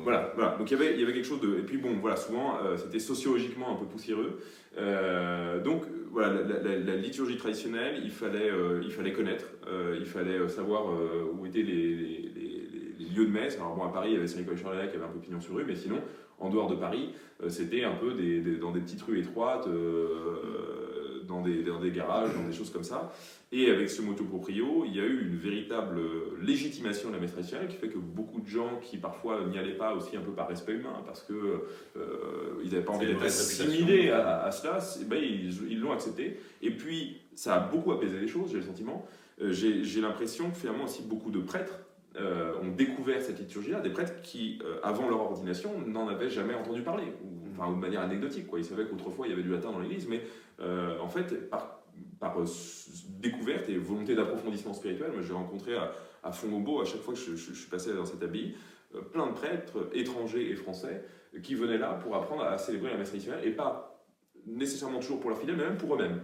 [0.03, 1.57] voilà, voilà, donc il y avait, il y avait quelque chose de...
[1.57, 4.39] Et puis bon, voilà, souvent, c'était sociologiquement un peu poussiéreux.
[5.63, 8.51] donc voilà, la, liturgie traditionnelle, il fallait,
[8.83, 9.45] il fallait connaître,
[9.97, 10.83] il fallait savoir
[11.33, 12.28] où étaient les
[13.25, 13.55] de messe.
[13.57, 15.65] Alors bon, à Paris, il y avait Saint-Nicolas qui avait un peu pignon sur rue,
[15.65, 16.01] mais sinon,
[16.39, 21.23] en dehors de Paris, euh, c'était un peu des, dans des petites rues étroites, euh,
[21.27, 23.11] dans, des, dans des garages, dans des choses comme ça.
[23.51, 25.99] Et avec ce moto proprio, il y a eu une véritable
[26.41, 29.95] légitimation de la traditionnelle qui fait que beaucoup de gens qui parfois n'y allaient pas
[29.95, 31.33] aussi un peu par respect humain, parce que
[31.97, 36.39] euh, n'avaient pas envie d'être assimilés à, cela, ben, ils l'ont accepté.
[36.61, 39.07] Et puis, ça a beaucoup apaisé les choses, j'ai le sentiment.
[39.41, 41.79] j'ai l'impression que finalement aussi beaucoup de prêtres
[42.15, 46.55] euh, ont découvert cette liturgie-là, des prêtres qui, euh, avant leur ordination, n'en avaient jamais
[46.55, 48.47] entendu parler, ou, enfin, de manière anecdotique.
[48.47, 48.57] Quoi.
[48.57, 50.23] Ils savaient qu'autrefois il y avait du latin dans l'église, mais
[50.59, 51.83] euh, en fait, par,
[52.19, 52.35] par
[53.19, 55.91] découverte et volonté d'approfondissement spirituel, j'ai rencontré à,
[56.23, 58.55] à Font-Aubeau, à chaque fois que je, suis passé dans cette abbaye,
[59.11, 61.03] plein de prêtres étrangers et français
[61.43, 64.03] qui venaient là pour apprendre à célébrer la messe traditionnelle, et pas
[64.47, 66.21] nécessairement toujours pour leurs fidèles, mais même pour eux-mêmes.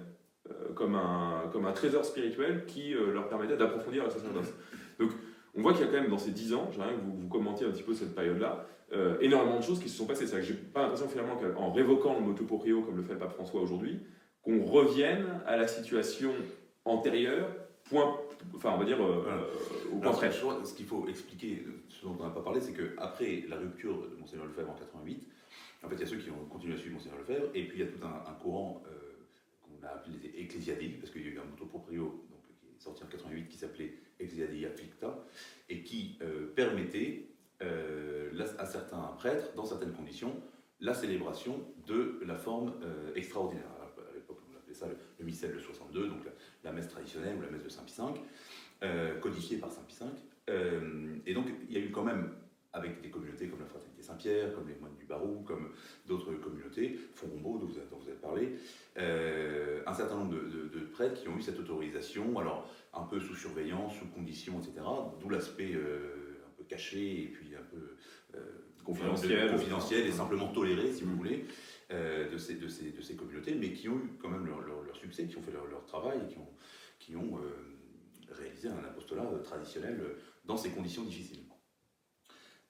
[0.74, 4.52] comme, un, comme un trésor spirituel qui leur permettait d'approfondir la sacerdoce.
[5.00, 5.12] Donc,
[5.55, 7.27] on voit qu'il y a quand même dans ces 10 ans, j'aimerais que vous, vous
[7.27, 10.27] commentiez un petit peu cette période-là, euh, énormément de choses qui se sont passées.
[10.27, 13.19] C'est que j'ai pas l'impression finalement qu'en révoquant le motu proprio comme le fait le
[13.19, 13.99] pape François aujourd'hui,
[14.41, 16.31] qu'on revienne à la situation
[16.83, 17.49] antérieure,
[17.85, 18.19] point,
[18.55, 19.49] enfin on va dire euh,
[19.91, 20.31] au point près.
[20.31, 24.15] Ce qu'il faut expliquer, ce dont on n'a pas parlé, c'est qu'après la rupture de
[24.19, 25.27] Monseigneur Lefebvre en 88,
[25.83, 27.79] en fait il y a ceux qui ont continué à suivre Monseigneur Lefebvre, et puis
[27.79, 28.91] il y a tout un, courant euh,
[29.63, 32.67] qu'on a appelé les ecclésiadéiques, parce qu'il y a eu un motu proprio donc, qui
[32.67, 34.69] est sorti en 88 qui s'appelait ex-Yadiyah
[35.69, 37.28] et qui euh, permettait
[37.62, 40.36] euh, à certains prêtres, dans certaines conditions,
[40.80, 43.65] la célébration de la forme euh, extraordinaire.
[43.82, 46.32] À l'époque, on appelait ça le, le missel de 62, donc la,
[46.63, 47.93] la, messe traditionnelle ou la messe de Saint-Pie
[48.82, 49.97] V, codifiée par Saint-Pie
[50.47, 51.21] V.
[51.25, 52.34] et donc, il y a eu quand même,
[52.73, 55.71] avec des communautés comme la Fraternité, Saint-Pierre, comme les moines du Barou, comme
[56.05, 58.53] d'autres communautés, Fonrombault dont, dont vous avez parlé,
[58.97, 63.35] euh, un certain nombre de, prêtres qui ont eu cette autorisation, alors un peu sous
[63.35, 64.85] surveillance, sous conditions, etc.,
[65.19, 67.95] d'où l'aspect euh, un peu caché et puis un peu
[68.35, 68.39] euh,
[68.85, 69.51] confidentiel.
[69.51, 71.45] confidentiel et simplement toléré, si vous voulez,
[71.89, 74.95] de, ces, de, ces, de ces communautés, mais qui ont eu quand même leur, leur,
[74.95, 76.49] succès, qui ont fait leur, leur, travail et qui ont,
[76.97, 77.39] qui ont
[78.31, 80.01] réalisé un apostolat traditionnel
[80.45, 81.44] dans ces conditions difficiles.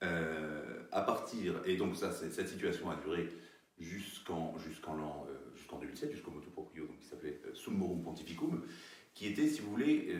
[0.05, 3.29] Euh, à partir, et donc ça, cette situation a duré
[3.77, 8.63] jusqu'en jusqu'en l'an euh, jusqu'en 2007, jusqu'au motu proprio, qui s'appelait euh, Summorum Pontificum,
[9.13, 10.13] qui était, si vous voulez,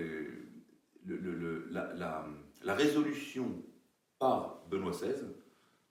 [1.06, 3.62] le, le, la, résolution
[4.20, 5.14] par Benoît XVI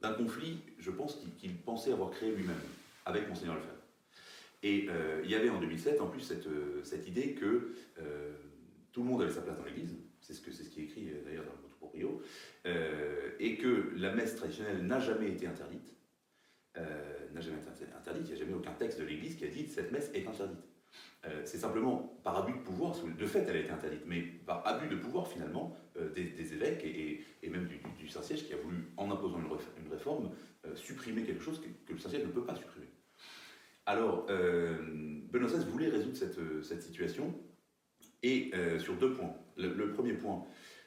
[0.00, 2.60] d'un conflit, je pense, qu'il pensait avoir créé lui-même
[3.06, 3.74] avec Monseigneur Lefebvre.
[4.62, 4.88] Et
[5.24, 7.74] il y avait en 2007, en plus, cette, idée que
[8.92, 11.52] tout le monde avait sa place dans l'Église, c'est ce, qui est écrit d'ailleurs dans
[11.52, 11.73] le
[12.66, 15.94] euh, et que la messe traditionnelle n'a jamais été interdite,
[16.78, 19.64] euh, n'a jamais interdite, il n'y a jamais aucun texte de l'Église qui a dit
[19.64, 20.64] que cette messe est interdite.
[21.26, 24.66] Euh, c'est simplement par abus de pouvoir, de fait elle a été interdite, mais par
[24.66, 25.76] abus de pouvoir finalement
[26.14, 27.68] des, évêques et, même
[27.98, 30.30] du, Saint-Siège qui a voulu, en imposant une, réforme,
[30.74, 32.88] supprimer quelque chose que, le Saint-Siège ne peut pas supprimer.
[33.86, 36.16] Alors, Benoît XVI voulait résoudre
[36.62, 37.34] cette, situation,
[38.22, 39.34] et sur deux points.
[39.56, 40.44] le premier point,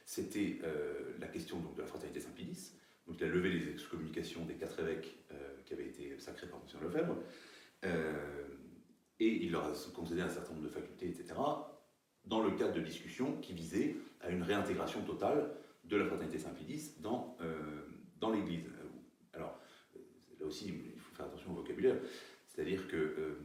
[0.07, 2.71] c'était euh, la question donc, de la fraternité Saint-Pédis.
[3.05, 6.61] Donc il a levé les excommunications des quatre évêques euh, qui avaient été sacrés par
[6.61, 6.81] M.
[6.81, 7.17] Lefebvre.
[7.83, 8.47] Euh,
[9.19, 11.33] et il leur a concédé un certain nombre de facultés, etc.,
[12.23, 15.51] dans le cadre de discussions qui visaient à une réintégration totale
[15.83, 17.37] de la fraternité Saint-Pédis dans,
[18.19, 18.65] dans l'Église.
[19.33, 19.59] Alors,
[20.39, 21.95] là aussi, il faut faire attention au vocabulaire.
[22.47, 23.37] C'est-à-dire que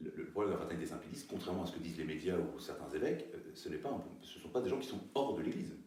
[0.00, 2.90] le, problème de la fraternité Saint-Pédis, contrairement à ce que disent les médias ou certains
[2.90, 5.78] évêques, ce ne sont pas des gens qui sont hors de l'Église.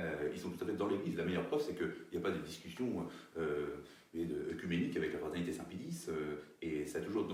[0.00, 1.16] Euh, ils sont tout à fait dans l'Église.
[1.16, 3.06] La meilleure preuve, c'est qu'il n'y a pas de discussion
[3.36, 3.82] euh,
[4.50, 7.28] œcuménique avec la fraternité Saint-Pédis, euh, et ça a, toujours,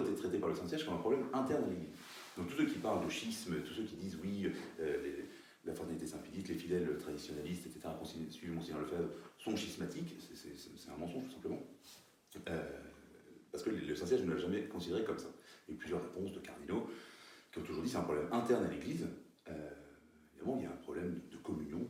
[0.00, 1.90] été traité par le Saint-Siège comme un problème interne à l'Église.
[2.36, 4.50] Donc tous ceux qui parlent de schisme, tous ceux qui disent oui,
[5.64, 7.88] la fraternité Saint-Pédis, les fidèles traditionnalistes, etc.,
[8.30, 11.62] suivant Monseigneur Lefebvre, sont schismatiques, c'est un mensonge tout simplement.
[13.50, 15.28] parce que le Saint-Siège ne l'a jamais considéré comme ça.
[15.68, 16.88] Il y a eu plusieurs réponses de cardinaux
[17.52, 19.06] qui ont toujours dit c'est un problème interne à l'Église.
[20.36, 21.86] évidemment, il y a un problème de communion,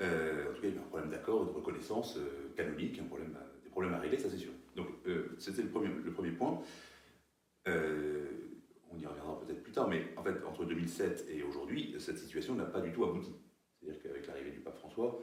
[0.00, 2.98] Euh, en tout cas, il y a un problème d'accord et de reconnaissance euh, canonique,
[2.98, 4.52] un problème, des problèmes à régler, ça c'est sûr.
[4.74, 6.60] Donc, euh, c'était le premier, point.
[7.66, 12.54] on y reviendra peut-être plus tard, mais en fait, entre 2007 et aujourd'hui, cette situation
[12.54, 13.32] n'a pas du tout abouti.
[13.80, 15.22] C'est-à-dire qu'avec l'arrivée du pape François,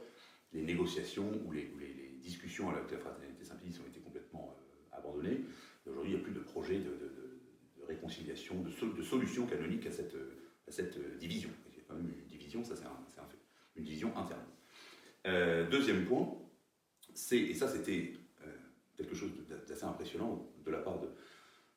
[0.52, 1.70] les négociations ou les,
[2.22, 4.56] discussions avec la fraternité Saint-Pédis ont été complètement
[4.92, 5.40] abandonnées.
[5.90, 6.96] Aujourd'hui, il n'y a plus de projet de,
[7.88, 10.14] réconciliation, de, solution canonique à cette,
[10.68, 11.50] à division.
[11.72, 13.41] Il y a quand même une division, ça c'est un fait
[13.76, 14.44] une vision interne.
[15.26, 16.36] Euh, deuxième point,
[17.14, 18.50] c'est, et ça c'était euh,
[18.96, 19.30] quelque chose
[19.68, 21.08] d'assez impressionnant de la part de,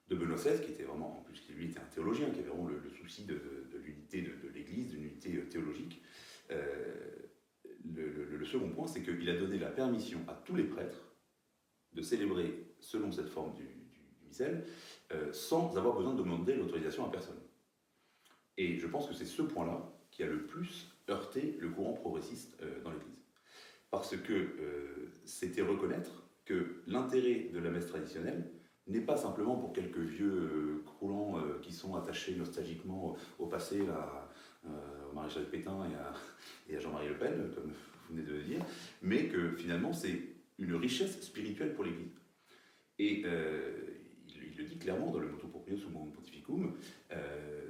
[0.08, 2.68] de, Benoît XVI, qui était vraiment, en plus lui était un théologien, qui avait vraiment
[2.68, 3.40] le, souci de,
[3.84, 6.02] l'unité de, l'Église, d'une unité euh, théologique.
[6.50, 11.16] le, second point, c'est qu'il a donné la permission à tous les prêtres
[11.94, 17.40] de célébrer selon cette forme du, du, sans avoir besoin de demander l'autorisation à personne.
[18.58, 22.58] Et je pense que c'est ce point-là qui a le plus heurté le courant progressiste
[22.62, 23.24] euh, dans l'Église.
[23.92, 28.52] Parce que euh, c'était reconnaître que l'intérêt de la messe traditionnelle
[28.88, 35.16] n'est pas simplement pour quelques vieux euh, croulants qui sont attachés nostalgiquement au, passé, au
[35.16, 35.88] maréchal Pétain
[36.70, 38.64] et à, Jean-Marie Le Pen, comme vous venez de le dire,
[39.02, 40.22] mais que finalement c'est
[40.60, 42.14] une richesse spirituelle pour l'Église.
[43.00, 43.26] Et
[44.56, 46.74] il, le dit clairement dans le Motu Proprio Summorum Pontificum,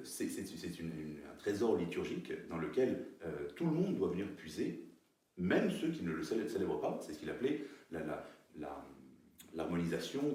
[0.05, 4.85] c'est un trésor liturgique dans lequel euh, tout le monde doit venir puiser,
[5.37, 6.99] même ceux qui ne le célèbrent pas.
[7.01, 7.65] C'est ce qu'il appelait
[9.53, 10.33] l'harmonisation,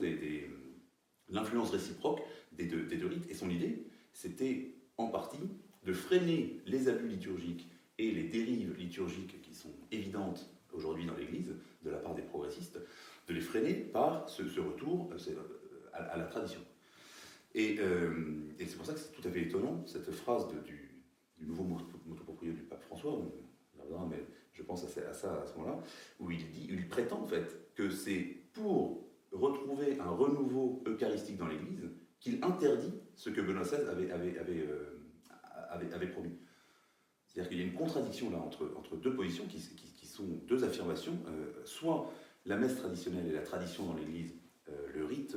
[1.29, 2.21] l'influence réciproque
[2.53, 3.31] des deux, des deux rites.
[3.31, 5.49] Et son idée, c'était en partie
[5.85, 11.55] de freiner les abus liturgiques et les dérives liturgiques qui sont évidentes aujourd'hui dans l'Église,
[11.83, 12.79] de la part des progressistes,
[13.27, 15.11] de les freiner par ce, retour
[15.95, 16.61] euh, à, la tradition.
[17.57, 20.89] Euh, et, c'est pour ça que c'est tout à fait étonnant, cette phrase du,
[21.41, 21.65] nouveau
[22.07, 23.19] motopropriétaire du pape François,
[24.53, 25.79] je pense à ça à, ce moment-là,
[26.21, 31.89] où il, prétend en fait que c'est pour retrouver un renouveau eucharistique dans l'Église
[32.21, 34.99] qu'il interdit ce que Benoît XVI euh,
[35.71, 36.37] avait, promis.
[37.27, 41.19] C'est-à-dire qu'il y a une contradiction là entre, deux positions qui, qui, sont deux affirmations.
[41.65, 42.13] soit
[42.45, 44.35] la messe traditionnelle et la tradition dans l'Église,
[44.95, 45.37] le rite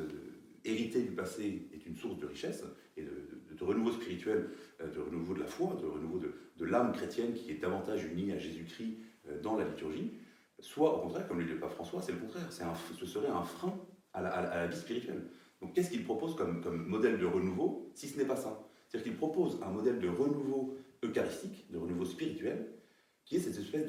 [0.65, 2.63] hérité du passé est une source de richesse
[2.97, 4.49] et de, renouveau spirituel,
[4.79, 8.37] de renouveau de la foi, de renouveau de, l'âme chrétienne qui est davantage unie à
[8.37, 8.97] Jésus-Christ
[9.41, 10.11] dans la liturgie,
[10.59, 13.27] soit au contraire, comme le dit le pape François, c'est le contraire, un, ce serait
[13.27, 13.73] un frein
[14.13, 15.23] à la, vie spirituelle.
[15.61, 18.67] Donc qu'est-ce qu'il propose comme, modèle de renouveau, si ce n'est pas ça?
[18.87, 22.67] C'est-à-dire qu'il propose un modèle de renouveau eucharistique, de renouveau spirituel,
[23.25, 23.87] qui est cette espèce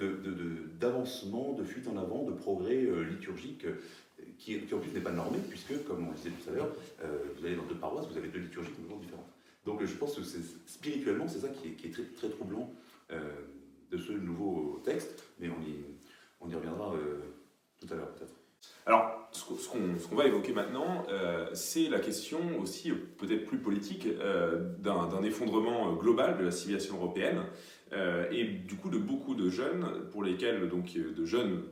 [0.78, 3.80] d'avancement, de, de, fuite en avant, de progrès euh, liturgique, euh,
[4.38, 7.46] qui, en plus n'est pas normé, puisque, comme on disait tout à l'heure, euh, vous
[7.46, 9.32] allez dans deux paroisses, vous avez deux liturgies complètement différentes.
[9.64, 10.22] Donc je pense que
[10.66, 12.70] spirituellement, c'est ça qui est, très, troublant
[13.10, 16.94] de ce nouveau texte, mais on y, reviendra
[17.80, 18.34] tout à l'heure peut-être.
[18.86, 24.06] Alors, ce qu'on va évoquer maintenant, euh, c'est la question aussi euh, peut-être plus politique
[24.06, 27.42] euh, d'un effondrement global de la civilisation européenne
[28.32, 31.62] et du coup de beaucoup de jeunes pour lesquels, donc de jeunes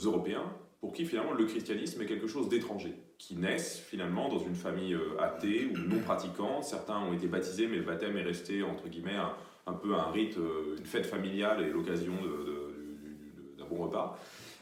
[0.00, 0.44] européens,
[0.80, 4.96] pour qui finalement le christianisme est quelque chose d'étranger, qui naissent finalement dans une famille
[5.18, 6.64] athée ou non pratiquante.
[6.64, 9.16] Certains ont été baptisés, mais le baptême est resté entre guillemets
[9.66, 10.36] un, peu un rite,
[10.78, 12.12] une fête familiale et l'occasion
[13.58, 14.18] d'un bon repas.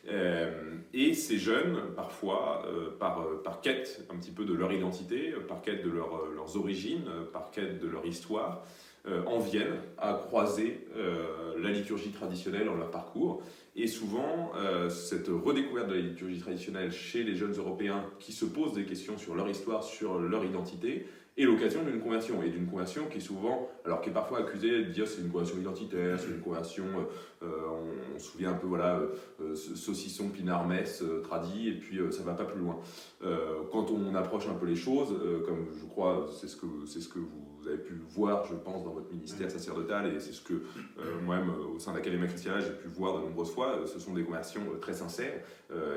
[0.09, 4.72] Euh, et ces jeunes, parfois, euh, par, euh, par quête un petit peu de leur
[4.72, 8.64] identité, par quête de leur, leurs origines, par quête de leur histoire,
[9.26, 10.86] en viennent à croiser
[11.60, 13.42] la liturgie traditionnelle dans leur parcours.
[13.76, 14.52] Et souvent,
[14.88, 19.18] cette redécouverte de la liturgie traditionnelle chez les jeunes Européens qui se posent des questions
[19.18, 23.20] sur leur histoire, sur leur identité, et l'occasion d'une conversion, et d'une conversion qui est
[23.20, 26.84] souvent, alors qui est parfois accusée de dire c'est une conversion identitaire, c'est une conversion,
[27.42, 27.46] euh,
[28.14, 29.00] on, se souvient un peu, voilà,
[29.40, 31.22] euh, saucisson, pinard, messe, euh,
[31.66, 32.78] et puis ça va pas plus loin.
[33.72, 35.08] quand on approche un peu les choses,
[35.44, 38.92] comme je crois, c'est ce, c'est ce que vous avez pu voir, je pense, dans
[38.92, 40.62] votre ministère sacerdotal, et c'est ce que
[41.24, 44.24] moi-même, au sein de l'Académie chrétienne, j'ai pu voir de nombreuses fois, ce sont des
[44.24, 45.40] conversions très sincères.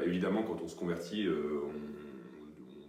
[0.05, 1.71] évidemment, quand on se convertit, on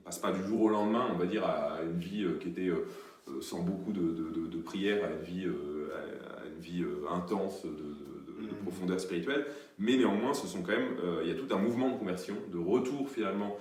[0.09, 2.69] passe pas du jour au lendemain, on va dire, à une vie euh, qui était
[2.69, 2.87] euh,
[3.29, 8.63] euh, sans beaucoup de, de, prières, à une vie, à une vie intense de, mmh.
[8.63, 9.45] profondeur spirituelle.
[9.79, 12.59] Mais néanmoins, ce sont quand même, il y a tout un mouvement de conversion, de
[12.59, 13.57] retour finalement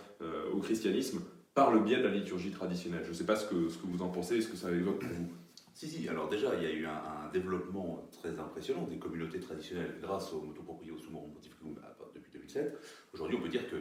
[0.54, 1.20] au christianisme
[1.58, 3.02] par le biais de la liturgie traditionnelle.
[3.04, 5.00] Je ne sais pas ce que, ce que vous en pensez, ce que ça évoque
[5.00, 5.28] pour vous?
[5.74, 9.96] Si, si, alors déjà, il y a eu un, développement très impressionnant des communautés traditionnelles
[10.00, 11.76] grâce au Motoproprio Sumorum Pontificum
[12.14, 12.78] depuis 2007.
[13.12, 13.76] Aujourd'hui, on peut dire que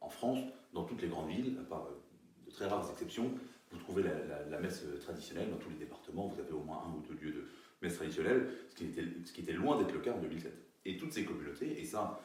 [0.00, 0.38] en France,
[0.72, 3.32] dans toutes les grandes villes, à part euh, de très rares exceptions,
[3.72, 5.50] vous trouvez la, messe traditionnelle.
[5.50, 7.48] Dans tous les départements, vous avez au moins un ou deux lieux de
[7.82, 10.52] messe traditionnelle, ce qui était, ce qui était loin d'être le cas en 2007.
[10.84, 12.20] Et toutes ces communautés, et ça,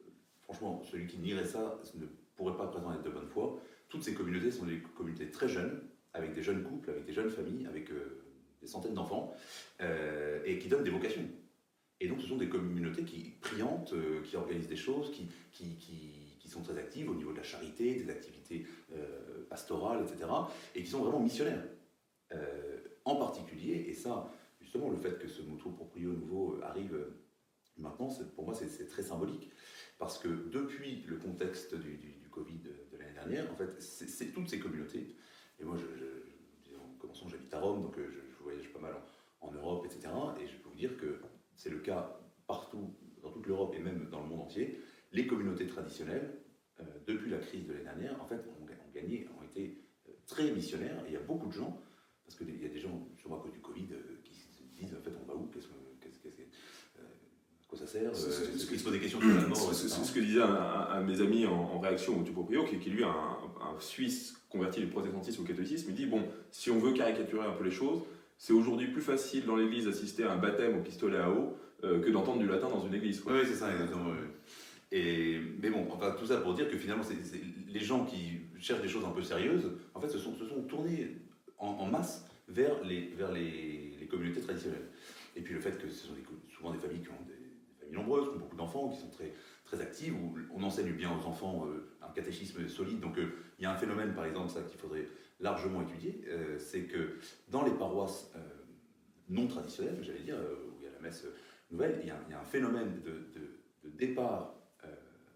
[0.00, 0.04] euh,
[0.42, 2.06] franchement, celui qui nierait ça ne
[2.38, 5.82] pourrait pas présenter de bonne foi, toutes ces communautés sont des communautés très jeunes,
[6.14, 8.22] avec des jeunes couples, avec des jeunes familles, avec euh,
[8.62, 9.34] des centaines d'enfants,
[10.44, 11.28] et qui donnent des vocations.
[12.00, 15.76] Et donc ce sont des communautés qui priantes, qui organisent des choses, qui, qui,
[16.48, 20.30] qui sont très actives au niveau de la charité, des activités euh, pastorales, etc.,
[20.74, 21.62] et qui sont vraiment missionnaires.
[22.32, 26.96] Euh, en particulier, et ça, justement, le fait que ce moto proprio nouveau euh, arrive
[27.76, 29.50] maintenant, pour moi, c'est très symbolique,
[29.98, 31.98] parce que depuis le contexte du,
[32.44, 35.14] De, l'année dernière, en fait, c'est toutes ces communautés,
[35.60, 38.94] et moi, je, en commençant, j'habite à Rome, donc je, voyage pas mal
[39.40, 40.08] en, Europe, etc.,
[40.40, 41.20] et je peux vous dire que
[41.54, 44.80] c'est le cas partout, dans toute l'Europe et même dans le monde entier,
[45.12, 46.38] les communautés traditionnelles,
[46.80, 50.50] euh, depuis la crise de l'année dernière, en fait, ont, gagné, ont été euh, très
[50.52, 51.02] missionnaires.
[51.06, 51.80] Et il y a beaucoup de gens,
[52.24, 54.94] parce qu'il y a des gens, sûrement à cause du Covid, euh, qui se disent
[54.94, 55.46] en fait, on va où?
[55.48, 55.87] Qu'est-ce que.
[57.78, 61.00] Ça sert qu'il se pose des questions sur la mort C'est ce que disait un,
[61.00, 64.86] de mes amis en, réaction au Tupoprio, qui, qui lui, un, un Suisse converti du
[64.86, 68.02] protestantisme au catholicisme, il dit bon, si on veut caricaturer un peu les choses,
[68.38, 72.10] c'est aujourd'hui plus facile dans l'église d'assister à un baptême au pistolet à eau que
[72.10, 73.22] d'entendre du latin dans une église.
[73.26, 74.12] Oui, c'est ça, exactement.
[74.90, 77.04] Et, mais bon, enfin, tout ça pour dire que finalement,
[77.68, 80.62] les gens qui cherchent des choses un peu sérieuses, en fait, se sont, se sont
[80.62, 81.16] tournés
[81.58, 84.86] en, masse vers, les, vers les, les, communautés traditionnelles.
[85.36, 86.14] Et puis le fait que ce sont
[86.56, 87.37] souvent des familles qui ont des,
[87.88, 89.32] familles nombreuses, qui ont beaucoup d'enfants, qui sont très,
[89.64, 93.00] très actives, où on enseigne bien aux enfants euh, un catéchisme solide.
[93.00, 95.06] Donc euh, il y a un phénomène, par exemple, ça qu'il faudrait
[95.40, 97.18] largement étudier, euh, c'est que
[97.48, 98.32] dans les paroisses
[99.28, 101.26] non traditionnelles, j'allais dire, où il y a la messe
[101.70, 104.54] nouvelle, il y a, il y a un phénomène de, de, de départ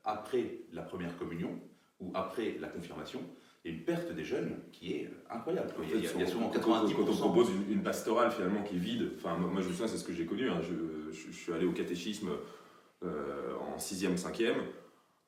[0.04, 1.60] après la première communion
[2.00, 3.20] ou après la confirmation,
[3.64, 5.72] a une perte des jeunes qui est incroyable.
[5.84, 6.94] il, y a, souvent 90%.
[6.94, 9.98] Quand on propose une, pastorale finalement qui est vide, enfin moi je me souviens, c'est
[9.98, 10.74] ce que j'ai connu, hein, je,
[11.12, 12.30] je, suis allé au catéchisme
[13.04, 14.54] euh, en 6e, 5e,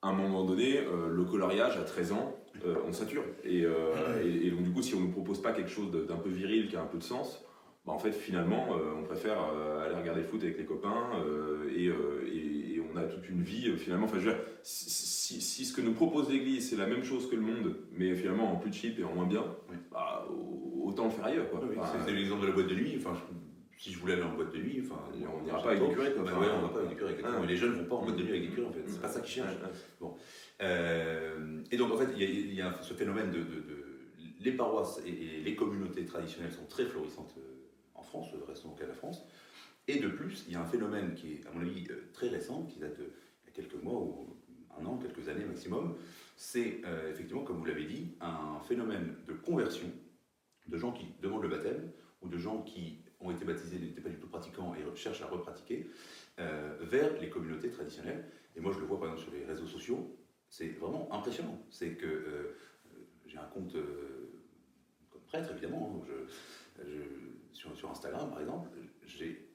[0.03, 3.25] à un moment donné, euh, le coloriage à 13 ans, euh, on sature.
[3.43, 6.29] Et, et, donc du coup, si on ne nous propose pas quelque chose d'un peu
[6.29, 7.45] viril, qui a un peu de sens,
[7.87, 8.69] bah, en fait, finalement,
[8.99, 9.39] on préfère
[9.85, 11.11] aller regarder le foot avec les copains
[11.75, 14.05] et, et, on a toute une vie, finalement.
[14.05, 17.29] Enfin, je veux dire, si, si, ce que nous propose l'Église, c'est la même chose
[17.29, 19.45] que le monde, mais finalement en plus cheap et en moins bien,
[19.91, 20.29] bah,
[20.83, 21.51] autant le faire ailleurs.
[21.51, 21.61] Quoi.
[22.07, 22.95] c'est l'exemple de la boîte de nuit.
[22.99, 23.19] Enfin,
[23.79, 26.15] si je voulais aller en boîte de nuit, enfin, on n'ira pas avec des curés.
[26.17, 27.17] Bah, ouais, on va pas avec des curés.
[27.25, 27.45] Ah.
[27.47, 28.85] les jeunes ne vont pas en boîte de nuit avec des curés, en fait.
[28.87, 29.57] C'est pas ça qu'ils cherchent.
[30.01, 30.17] Bon.
[30.63, 33.45] Euh, et donc, en fait, il y, a ce phénomène de,
[34.41, 38.85] les paroisses et, les communautés traditionnelles sont très florissantes euh, en France, restons au cas
[38.85, 39.25] de la France.
[39.87, 42.29] Et de plus, il y a un phénomène qui est, à mon avis, euh, très
[42.29, 44.37] récent, qui date il y a quelques mois ou
[44.81, 45.97] un an, quelques années maximum.
[46.37, 49.87] C'est effectivement, comme vous l'avez dit, un phénomène de conversion
[50.67, 54.11] de gens qui demandent le baptême ou de gens qui ont été baptisés, n'étaient pas
[54.11, 55.87] du tout pratiquants et cherchent à repratiquer,
[56.37, 58.25] vers les communautés traditionnelles.
[58.57, 60.17] Et moi, je le vois par exemple sur les réseaux sociaux,
[60.49, 61.59] c'est vraiment impressionnant.
[61.71, 62.57] C'est que euh,
[63.27, 64.45] j'ai un compte euh,
[65.11, 66.27] comme prêtre, évidemment, hein,
[66.87, 67.01] je,
[67.53, 68.69] sur, Instagram par exemple,
[69.05, 69.49] j'ai,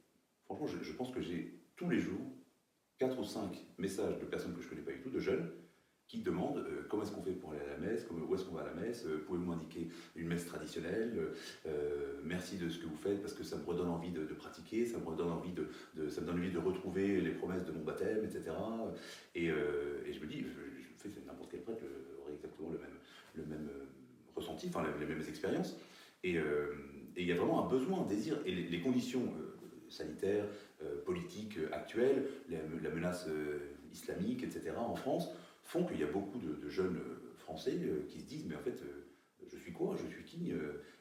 [0.46, 2.20] franchement, je, pense que j'ai tous les jours
[2.98, 5.52] 4 ou 5 messages de personnes que je ne connais pas du tout, de jeunes,
[6.10, 8.56] qui demandent euh, comment est-ce qu'on fait pour aller à la messe, où est-ce qu'on
[8.56, 9.88] va à la messe, pouvez-vous m'indiquer
[10.18, 11.14] une messe traditionnelle,
[12.24, 14.98] merci de ce que vous faites parce que ça me redonne envie de, pratiquer, ça
[14.98, 18.26] me redonne envie de, ça me donne envie de retrouver les promesses de mon baptême,
[18.26, 18.52] etc.
[19.36, 20.44] Et, je me dis,
[21.00, 21.84] fait, n'importe quel prêtre
[22.22, 22.98] aurait exactement le même,
[23.36, 23.86] le même euh,
[24.36, 25.78] ressenti, enfin les, mêmes expériences.
[26.26, 26.74] Euh,
[27.16, 29.58] et il y a vraiment un besoin, un désir, et les, conditions euh,
[29.90, 30.46] sanitaires,
[31.06, 33.28] politiques actuelles, la, menace
[33.92, 35.30] islamique, etc., en France,
[35.70, 37.00] font qu'il y a beaucoup de, jeunes
[37.38, 38.84] Français qui se disent, mais en fait,
[39.48, 40.52] je suis quoi Je suis qui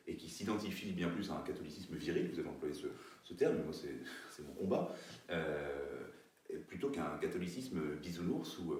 [0.06, 3.72] Et qui s'identifient bien plus à un catholicisme viril, vous avez employé ce, terme, moi
[4.30, 4.94] c'est mon combat
[6.66, 8.74] plutôt qu'un catholicisme bisounours où,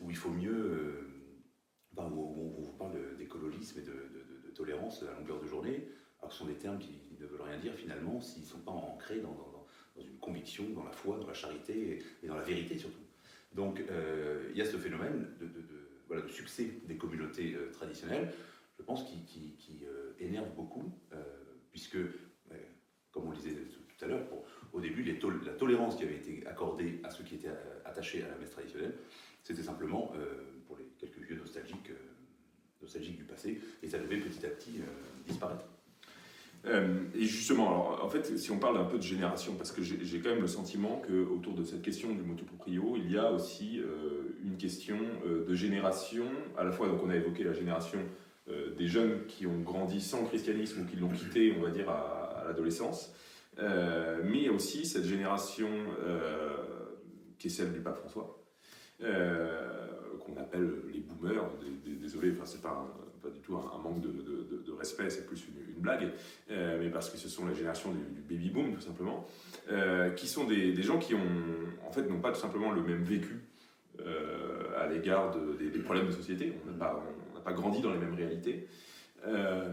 [0.00, 5.40] où il faut mieux, euh, où, on vous parle d'écologisme et de, tolérance à longueur
[5.40, 5.88] de journée,
[6.18, 8.72] alors ce sont des termes qui ne veulent rien dire finalement s'ils ne sont pas
[8.72, 9.66] ancrés dans,
[9.96, 13.00] une conviction, dans la foi, dans la charité et, dans la vérité surtout.
[13.54, 15.48] Donc euh, il y a ce phénomène de,
[16.06, 18.32] voilà, de succès des communautés euh, traditionnelles,
[18.78, 19.22] je pense, qui,
[19.56, 19.84] qui,
[20.18, 20.92] énerve beaucoup,
[21.70, 21.96] puisque,
[23.10, 24.26] comme on le disait tout à l'heure,
[24.72, 28.28] au début, la tolérance qui avait été accordée à ceux qui étaient euh, attachés à
[28.28, 28.94] la messe traditionnelle,
[29.42, 31.40] c'était simplement euh, pour les quelques vieux euh,
[32.80, 34.80] nostalgiques du passé, et ça devait petit à petit
[35.26, 35.64] disparaître.
[36.66, 40.20] Et justement, alors, en fait, si on parle un peu de génération, parce que j'ai
[40.20, 43.80] quand même le sentiment qu'autour de cette question du motu proprio, il y a aussi
[44.44, 46.26] une question de génération,
[46.58, 47.98] à la fois, donc on a évoqué la génération
[48.76, 52.44] des jeunes qui ont grandi sans christianisme ou qui l'ont quitté, on va dire, à
[52.46, 53.14] l'adolescence,
[53.58, 55.68] euh, mais aussi cette génération
[56.02, 56.56] euh,
[57.38, 58.42] qui est celle du pape François,
[59.02, 59.68] euh,
[60.24, 61.50] qu'on appelle les boomers.
[61.84, 62.86] Désolé, enfin, c'est pas,
[63.22, 66.10] pas du tout un, manque de, respect, c'est plus une, blague,
[66.48, 69.26] mais parce que ce sont la génération du, baby boom, tout simplement,
[70.16, 71.26] qui sont des, gens qui ont,
[71.86, 73.40] en fait, n'ont pas tout simplement le même vécu
[74.78, 76.52] à l'égard des, problèmes de société.
[76.66, 76.78] On n'a
[77.44, 78.68] pas, grandi dans les mêmes réalités.
[79.26, 79.72] Euh,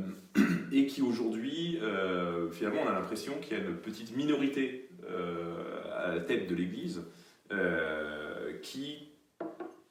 [0.71, 5.81] et qui aujourd'hui, euh, finalement, on a l'impression qu'il y a une petite minorité euh,
[5.95, 7.01] à la tête de l'Église
[8.61, 9.06] qui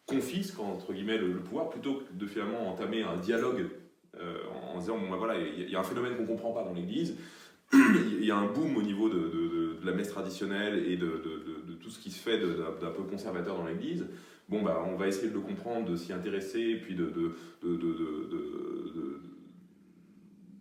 [0.06, 3.66] confisque entre guillemets le, pouvoir plutôt que de finalement entamer un dialogue
[4.72, 7.16] en disant bon ben voilà il y, a un phénomène qu'on comprend pas dans l'Église
[7.74, 11.22] il y a un boom au niveau de, la messe traditionnelle et de,
[11.82, 14.06] tout ce qui se fait d'un peu conservateur dans l'Église
[14.48, 17.12] bon bah on va essayer de le comprendre de s'y intéresser et puis de,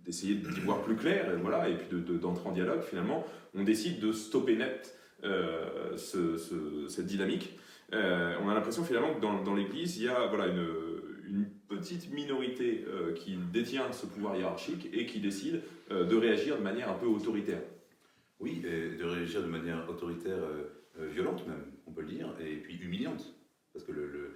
[0.06, 4.00] d'essayer d'y voir plus clair, et, voilà, et puis d'entrer en dialogue, finalement, on décide
[4.00, 7.58] de stopper net euh, cette dynamique.
[7.94, 12.86] Euh, on a l'impression finalement que dans, l'Église, il y a voilà, une, petite minorité
[12.88, 17.08] euh, qui détient ce pouvoir hiérarchique et qui décide de réagir de manière un peu
[17.08, 17.62] autoritaire.
[18.40, 20.38] Oui, de réagir de manière autoritaire,
[20.96, 23.34] violente même, on peut le dire, et puis humiliante.
[23.74, 24.36] Parce que le,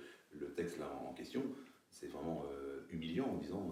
[0.56, 1.43] texte là en question,
[1.91, 2.45] c'est vraiment
[2.91, 3.72] humiliant en disant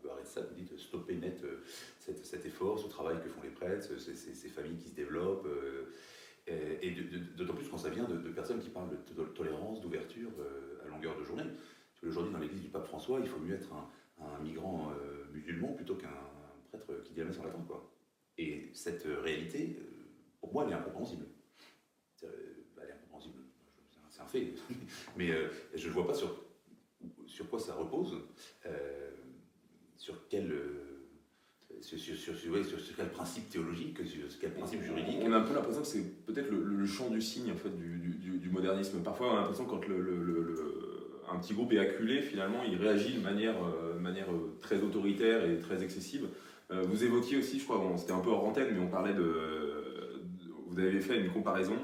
[0.00, 1.62] on peut arrêter ça, vous dites stopper net euh,
[1.98, 5.92] cet, effort, ce travail que font les prêtres, ces, familles qui se développent, euh,
[6.82, 6.90] et,
[7.36, 11.18] d'autant plus quand ça vient de, personnes qui parlent de, tolérance, d'ouverture euh, à longueur
[11.18, 11.44] de journée.
[12.02, 13.88] Aujourd'hui, dans l'église du pape François, il faut mieux être un,
[14.42, 14.92] migrant
[15.32, 16.08] musulman plutôt qu'un
[16.68, 17.62] prêtre qui dit la messe en latin.
[17.66, 17.90] Quoi.
[18.36, 19.78] Et cette réalité,
[20.40, 21.24] pour moi, elle est incompréhensible.
[22.22, 22.28] Elle
[22.88, 23.38] est incompréhensible,
[24.10, 24.52] c'est un fait.
[25.16, 25.30] Mais
[25.74, 26.42] je ne vois pas sur,
[27.26, 28.18] sur quoi ça repose
[29.96, 30.50] sur quel,
[31.80, 35.16] euh, sur, quel principe théologique, sur quel principe juridique.
[35.22, 38.50] On a un peu l'impression que c'est peut-être le, champ du signe en fait, du,
[38.50, 39.02] modernisme.
[39.02, 43.22] Parfois, on a l'impression quand le, un petit groupe est acculé, finalement, il réagit de
[43.22, 46.26] manière, euh, manière euh, très autoritaire et très excessive.
[46.70, 49.28] vous évoquiez aussi, je crois, c'était un peu hors antenne, mais on parlait de.
[50.68, 51.76] Vous avez fait une comparaison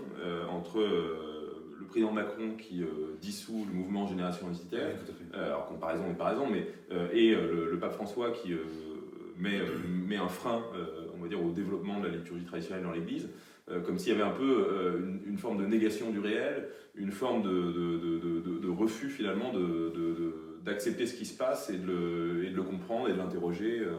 [0.49, 2.84] entre le président Macron qui
[3.20, 4.94] dissout le mouvement Génération Identitaire,
[5.32, 6.68] alors comparaison et pas raison, mais
[7.12, 8.55] et le, pape François qui
[9.39, 9.61] met,
[10.07, 10.62] met un frein,
[11.16, 13.28] on va dire, au développement de la liturgie traditionnelle dans l'Église.
[13.68, 17.11] Euh, comme s'il y avait un peu euh, une, forme de négation du réel, une
[17.11, 19.53] forme de, de, de, refus finalement
[20.62, 23.80] d'accepter ce qui se passe et de le, et le comprendre et de l'interroger.
[23.80, 23.95] Euh.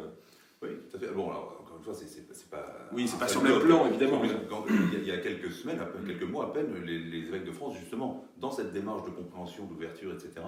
[0.61, 1.13] Oui, tout à fait.
[1.13, 2.89] Bon, alors, encore une fois, c'est pas.
[2.91, 4.21] Oui, c'est pas sur le même plan, évidemment.
[4.23, 8.51] il, y a, quelques semaines, quelques mois à peine, les, évêques de France, justement, dans
[8.51, 10.45] cette démarche de compréhension, d'ouverture, etc.,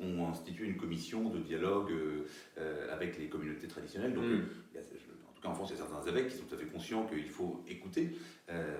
[0.00, 1.92] ont institué une commission de dialogue
[2.92, 4.14] avec les communautés traditionnelles.
[4.14, 4.40] Donc, mm.
[5.46, 7.28] A, en France, il y a certains évêques qui sont tout à fait conscients qu'il
[7.28, 8.16] faut écouter.
[8.50, 8.76] Euh,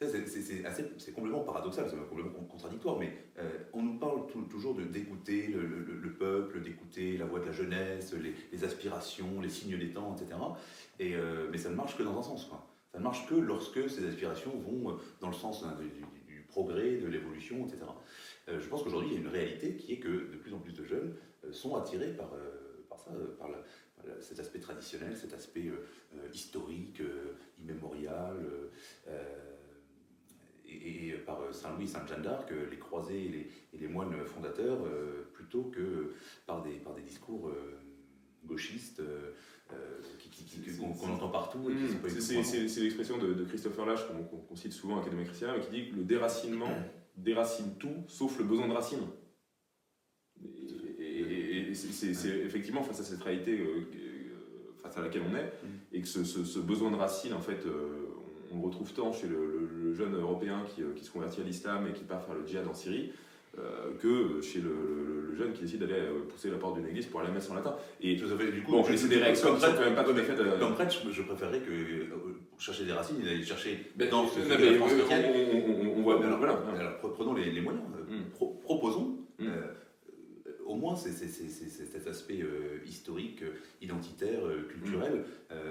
[0.00, 6.60] c'est complètement paradoxal, c'est complètement contradictoire, mais euh, on nous parle toujours d'écouter le, peuple,
[6.62, 8.14] d'écouter la voix de la jeunesse,
[8.52, 10.38] les, aspirations, les signes des temps, etc.
[10.98, 12.48] Et, euh, mais ça ne marche que dans un sens.
[12.92, 17.08] Ça ne marche que lorsque ces aspirations vont dans le sens hein, du, progrès, de
[17.08, 17.80] l'évolution, etc.
[18.46, 20.72] je pense qu'aujourd'hui, il y a une réalité qui est que de plus en plus
[20.72, 21.16] de jeunes
[21.50, 22.30] sont attirés par,
[22.88, 23.58] par ça, par la,
[24.20, 28.36] cet aspect traditionnel, cet aspect euh, euh, historique, euh, immémorial,
[30.66, 34.80] et, par Saint-Louis et Sainte-Jeanne d'Arc, les croisés et les, moines fondateurs,
[35.32, 36.14] plutôt que
[36.46, 37.52] par des, par des discours
[38.44, 39.00] gauchistes
[39.68, 41.70] qu'on entend partout.
[41.70, 42.08] Mmh.
[42.18, 46.04] C'est l'expression de, Christopher Lash qu'on cite souvent à l'Académie chrétienne, qui dit que le
[46.04, 46.74] déracinement
[47.16, 48.74] déracine tout sauf le besoin de
[51.74, 55.68] racine c'est effectivement face à cette réalité euh, euh, face à laquelle on est, mm.
[55.92, 58.08] et que ce, besoin de racines, en fait, euh,
[58.52, 61.92] on le retrouve tant chez le, jeune européen qui, qui, se convertit à l'islam et
[61.92, 63.12] qui part faire le djihad en Syrie,
[64.00, 67.32] que chez le, jeune qui décide d'aller pousser la porte d'une église pour aller à
[67.32, 67.76] la messe en latin.
[68.00, 70.02] Et tout à fait, du coup, bon, c'est des réactions comme prêtre, quand même pas
[70.02, 70.58] tout à fait.
[70.58, 72.10] Comme prêtre, je, préférerais que
[72.50, 74.92] pour chercher des racines, il allait chercher ben, dans ce que France
[75.96, 76.24] on, voit.
[76.24, 76.60] Alors, voilà.
[76.76, 77.84] alors, prenons les, moyens.
[78.08, 78.30] Mm.
[78.64, 79.13] proposons.
[80.94, 85.24] Mm c'est cet aspect euh, historique, euh, identitaire, euh, culturel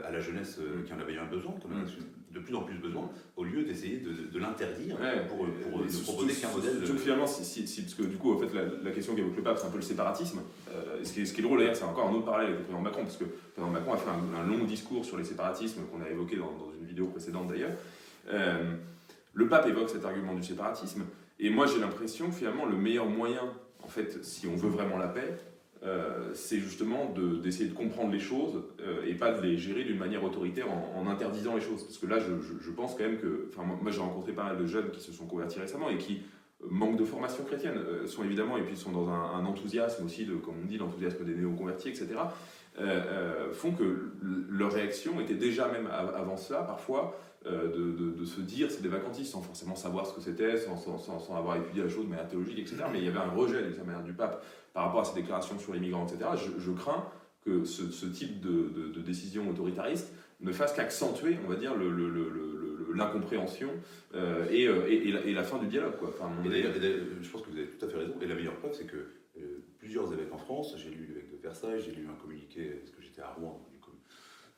[0.05, 1.83] à la jeunesse qui en avait un besoin, qui en a
[2.31, 4.95] de plus en plus besoin, au lieu d'essayer de, l'interdire
[5.27, 6.97] pour, ne proposer qu'un modèle.
[6.97, 8.47] finalement, si, parce que du coup, en fait,
[8.81, 10.39] la, question qu'évoque le pape, c'est un peu le séparatisme.
[11.03, 12.63] ce, qui est, ce, qui est, drôle d'ailleurs, c'est encore un autre parallèle avec le
[12.63, 15.81] président Macron, parce que le président Macron a fait un, long discours sur les séparatismes
[15.91, 17.75] qu'on a évoqué dans, dans, une vidéo précédente d'ailleurs.
[19.33, 21.03] le pape évoque cet argument du séparatisme,
[21.39, 23.51] et moi j'ai l'impression que finalement le meilleur moyen
[23.83, 25.37] en fait, si on veut vraiment la paix,
[25.85, 29.97] euh, c'est justement d'essayer de, comprendre les choses euh, et pas de les gérer d'une
[29.97, 31.83] manière autoritaire en, interdisant les choses.
[31.83, 33.49] Parce que là, je, pense quand même que.
[33.49, 36.21] Enfin, moi, j'ai rencontré pas mal de jeunes qui se sont convertis récemment et qui
[36.69, 40.35] manquent de formation chrétienne, euh, sont évidemment, et puis sont dans un, enthousiasme aussi, de,
[40.35, 42.07] comme on dit, l'enthousiasme des néo-convertis, etc.,
[43.51, 44.11] font que
[44.49, 47.15] leur réaction était déjà, même avant cela, parfois,
[47.45, 51.35] euh, de, se dire c'est des vacantistes sans forcément savoir ce que c'était, sans, sans,
[51.35, 52.77] avoir étudié la chose de manière théologique, etc.
[52.89, 55.15] Mais il y avait un rejet de la manière du pape par rapport à ses
[55.15, 56.29] déclarations sur les migrants, etc.
[56.57, 57.05] Je, crains
[57.43, 61.73] que ce, type de, décision autoritariste ne fasse qu'accentuer, on va dire,
[62.95, 63.69] l'incompréhension
[64.15, 65.97] euh, euh, et, et, la, fin du dialogue.
[65.99, 66.09] Quoi.
[66.09, 68.13] Enfin, je pense que vous avez tout à fait raison.
[68.21, 69.05] Et la meilleure preuve, c'est que
[69.83, 73.01] plusieurs évêques en France, j'ai lu l'évêque de Versailles, j'ai lu un communiqué, parce que
[73.01, 73.61] j'étais à Rouen,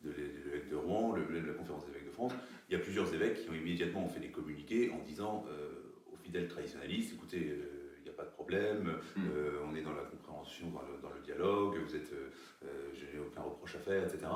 [0.04, 2.32] de l'évêque de Rouen, la conférence des évêques de France,
[2.70, 5.72] il y a plusieurs évêques qui ont immédiatement fait des communiqués en disant euh,
[6.14, 9.22] aux fidèles traditionnalistes, écoutez, euh, il n'y a pas de problème, mm.
[9.34, 10.68] euh, on est dans la compréhension,
[11.02, 12.14] dans le, dialogue, vous êtes,
[12.62, 14.28] je n'ai aucun reproche à faire, etc.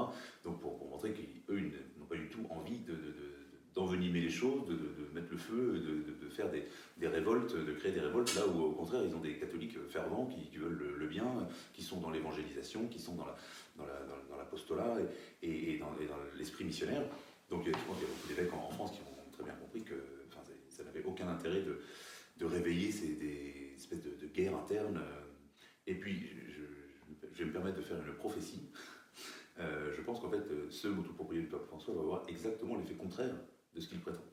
[0.43, 1.59] Donc pour, montrer qu'eux
[1.99, 2.95] n'ont pas du tout envie de,
[3.75, 4.75] d'envenimer les choses, de,
[5.13, 5.79] mettre le feu,
[6.21, 9.35] de, faire des, révoltes, de créer des révoltes, là où au contraire ils ont des
[9.35, 13.25] catholiques fervents qui, veulent le, bien, qui sont dans l'évangélisation, qui sont dans
[14.37, 15.09] l'apostolat la, dans
[15.43, 15.93] et, dans
[16.37, 17.03] l'esprit missionnaire.
[17.49, 19.81] Donc je pense qu'il y a beaucoup d'évêques en, France qui ont très bien compris
[19.81, 19.95] que
[20.69, 23.17] ça n'avait aucun intérêt de, réveiller ces,
[23.75, 25.01] espèces de, guerres internes.
[25.87, 26.25] Et puis,
[27.33, 28.69] je, vais me permettre de faire une prophétie.
[29.59, 33.35] Euh, je pense qu'en fait, ce motopropriétaire du pape François va avoir exactement l'effet contraire
[33.73, 34.25] de ce qu'il prétend.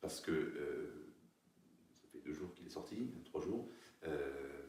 [0.00, 1.14] Parce que euh,
[2.02, 3.70] ça fait deux jours qu'il est sorti, trois jours.
[4.04, 4.62] Euh,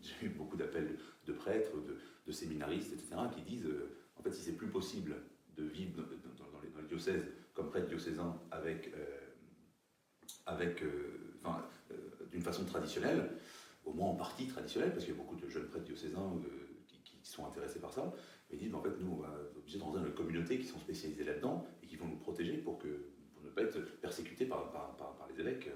[0.00, 1.72] j'ai eu beaucoup d'appels de prêtres,
[2.26, 3.68] de, séminaristes, etc., qui disent
[4.16, 5.16] en fait, si c'est plus possible
[5.54, 6.02] de vivre
[6.92, 7.24] diocèse
[7.54, 9.18] comme prêtre diocésain avec, euh,
[10.46, 11.94] avec euh, euh,
[12.30, 13.30] d'une façon traditionnelle,
[13.84, 16.40] au moins en partie traditionnelle, parce qu'il y a beaucoup de jeunes prêtres diocésains
[17.22, 18.12] qui, sont intéressés par ça,
[18.50, 20.78] ils disent en fait nous on va obligé de rentrer dans une communauté qui sont
[20.78, 22.88] spécialisées là-dedans et qui vont nous protéger pour, que,
[23.34, 25.70] pour ne pas être persécutés par, par, par, les évêques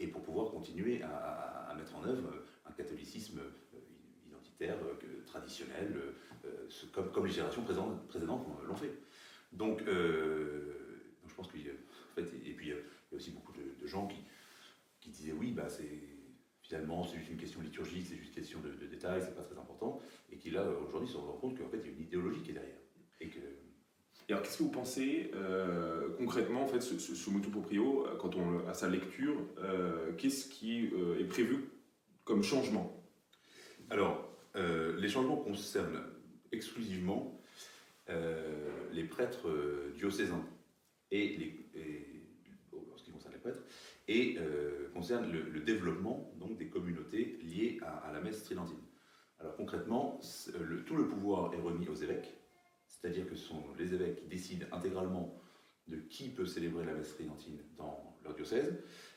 [0.00, 2.32] et pour pouvoir continuer à, à, mettre en œuvre
[2.66, 3.40] un catholicisme
[4.26, 4.76] identitaire,
[5.26, 5.94] traditionnel,
[6.92, 8.16] comme, comme, les générations précédentes,
[8.66, 8.92] l'ont fait.
[9.52, 14.06] Donc, je pense qu'il en fait, et, puis il y, a, aussi beaucoup de, gens
[14.06, 14.18] qui,
[15.00, 16.17] qui, disaient oui, bah, c'est
[16.68, 19.42] finalement c'est juste une question liturgique, c'est juste une question de, de détails, c'est pas
[19.42, 20.00] très important,
[20.30, 22.50] et qui là aujourd'hui se rendent compte qu'en fait il y a une idéologie qui
[22.50, 22.78] est derrière.
[23.20, 23.40] Et que,
[24.28, 28.16] et alors, qu'est-ce que vous pensez euh, concrètement, en fait, ce, ce, motu proprio, euh,
[28.16, 31.70] quand on à sa lecture, euh, qu'est-ce qui est prévu
[32.24, 33.02] comme changement?
[33.90, 36.02] Alors, les changements concernent
[36.52, 37.40] exclusivement
[38.92, 39.48] les prêtres
[39.94, 40.44] diocésains
[41.10, 41.66] et, les,
[42.96, 43.62] ce qui concerne les prêtres,
[44.08, 44.38] et
[44.94, 48.80] concernent le, développement donc des communautés liées à, la messe tridentine.
[49.38, 50.18] Alors concrètement,
[50.86, 52.38] tout le pouvoir est remis aux évêques
[52.88, 55.40] c'est-à-dire que ce sont les évêques qui décident intégralement
[55.86, 58.74] de qui peut célébrer la messe tridentine dans leur diocèse,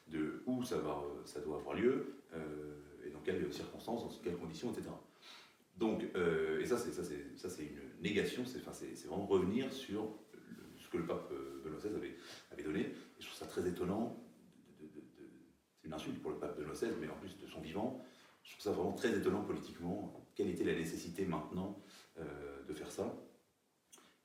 [0.07, 4.89] de où ça, doit avoir lieu, euh, et dans quelles circonstances, dans quelles conditions, etc.
[5.77, 10.15] Donc, euh, et ça, c'est, une négation, c'est, enfin, c'est, vraiment revenir sur
[10.77, 12.15] ce que le pape euh, Benoît XVI avait,
[12.51, 12.81] avait donné.
[12.81, 14.21] Et je trouve ça très étonnant,
[15.81, 18.03] c'est une insulte pour le pape Benoît XVI, mais en plus de son vivant,
[18.43, 20.13] je trouve ça vraiment très étonnant politiquement.
[20.35, 21.79] Quelle était la nécessité maintenant
[22.67, 23.13] de faire ça?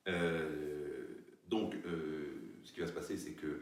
[0.07, 1.05] Euh,
[1.47, 3.61] donc, euh, ce qui va se passer, c'est que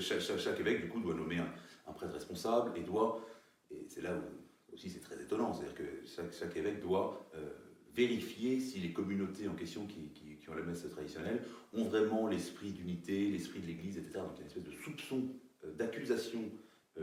[0.00, 3.24] chaque, évêque, du coup, doit nommer un, prêtre responsable et doit,
[3.70, 7.48] et c'est là où aussi c'est très étonnant, c'est-à-dire que chaque, évêque doit euh,
[7.94, 10.10] vérifier si les communautés en question qui,
[10.48, 11.42] ont la messe traditionnelle
[11.72, 14.18] ont vraiment l'esprit d'unité, l'esprit de l'Église, etc.
[14.18, 15.28] Donc il y a une espèce de soupçon,
[15.76, 16.40] d'accusation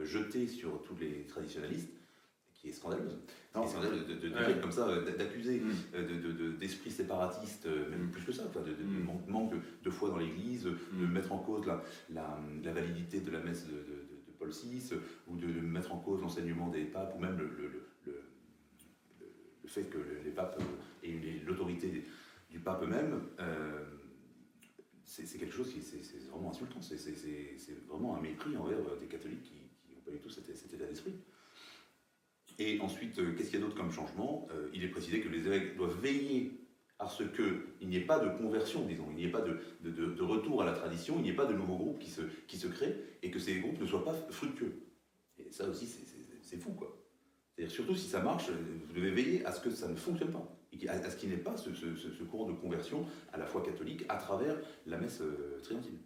[0.01, 1.93] jetée sur tous les traditionnalistes
[2.63, 3.19] qui est scandaleuse.
[3.53, 5.71] De, dire comme ça, d'accuser mm.
[5.95, 8.11] euh, d'esprit séparatiste, euh, même mm.
[8.11, 9.05] plus que ça, de, mm.
[9.27, 13.67] manque, de, foi dans l'Église, de mettre en cause la, la, validité de la messe
[13.67, 13.73] de,
[14.39, 14.93] Paul VI,
[15.27, 18.13] ou de, mettre en cause l'enseignement des papes, ou même le, le, le,
[19.67, 20.61] fait que les papes
[21.03, 22.03] aient l'autorité
[22.49, 23.21] du pape même.
[23.39, 23.83] Euh,
[25.05, 29.62] c'est quelque chose qui c'est vraiment insultant, c'est vraiment un mépris envers des catholiques qui
[30.03, 31.13] pas du tout cet état d'esprit.
[32.59, 34.47] Et ensuite, euh, qu'est-ce qu'il y a d'autre comme changement?
[34.51, 36.59] Euh, Il est précisé que les évêques doivent veiller
[36.99, 40.61] à ce qu'il n'y ait pas de conversion, disons, il n'y ait pas de, retour
[40.61, 43.39] à la tradition, il n'y ait pas de nouveaux groupes qui se, créent et que
[43.39, 44.83] ces groupes ne soient pas fructueux.
[45.39, 45.87] Et ça aussi,
[46.41, 46.95] c'est fou, quoi.
[47.55, 50.55] C'est-à-dire, surtout si ça marche, vous devez veiller à ce que ça ne fonctionne pas,
[50.87, 54.17] à ce qu'il n'y ait pas ce, courant de conversion à la fois catholique à
[54.17, 55.97] travers la messe euh, triantine.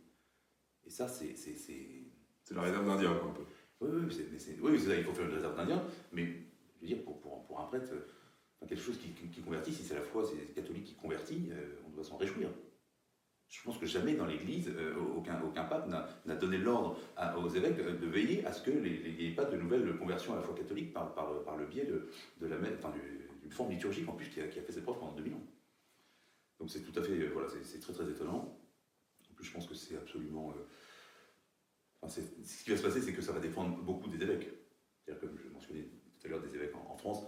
[0.85, 1.35] Et ça, c'est.
[1.35, 3.43] C'est la réserve d'Indien, un peu.
[3.80, 7.03] Oui, oui, c'est, oui, ça, il faut faire une réserve d'Indien, mais je veux dire,
[7.03, 7.93] pour, pour, pour un prêtre,
[8.59, 11.91] enfin, quelque chose qui, convertit, si c'est la foi, c'est catholique qui convertit, euh, on
[11.91, 12.49] doit s'en réjouir.
[13.49, 16.99] Je pense que jamais dans l'Église, euh, aucun, aucun pape n'a, donné l'ordre
[17.38, 20.41] aux évêques de, veiller à ce qu'il n'y ait pas de nouvelles conversions à la
[20.41, 22.09] foi catholique par, par, par le biais de,
[22.41, 25.43] de la d'une forme liturgique en plus qui a, fait ses preuves pendant 2000 ans.
[26.59, 28.59] Donc c'est tout à fait, euh, voilà, c'est, très très étonnant.
[29.32, 30.53] En plus, je pense que c'est absolument
[32.05, 34.49] ce qui va se passer, c'est que ça va défendre beaucoup des évêques.
[34.99, 35.89] C'est-à-dire, comme je mentionnais
[36.19, 37.23] tout à l'heure des évêques en, France,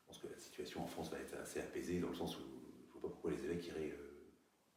[0.00, 2.42] je pense que la situation en France va être assez apaisée dans le sens où
[2.42, 4.32] je ne vois pas pourquoi les évêques iraient euh,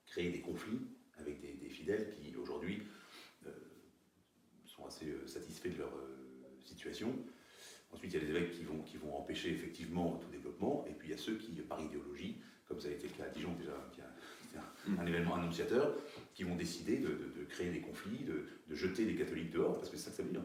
[0.06, 0.82] créer des conflits
[1.18, 2.84] avec des, fidèles qui, aujourd'hui,
[3.46, 3.52] euh,
[4.66, 5.94] sont assez euh, satisfaits de leur
[6.64, 7.14] situation.
[7.92, 8.64] Ensuite, il y a les évêques qui
[8.98, 12.80] vont, empêcher effectivement tout développement, et puis il y a ceux qui, par idéologie, comme
[12.80, 13.74] ça a été le cas à Dijon déjà,
[15.00, 15.94] un, événement annonciateur,
[16.34, 20.06] qui vont décider de, créer des conflits, de, jeter les catholiques dehors, parce que c'est
[20.06, 20.44] ça que ça veut dire.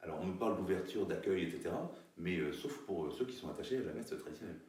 [0.00, 1.70] Alors on nous parle d'ouverture, d'accueil, etc.,
[2.16, 4.60] mais euh, sauf pour euh, ceux qui sont attachés à la messe traditionnelle.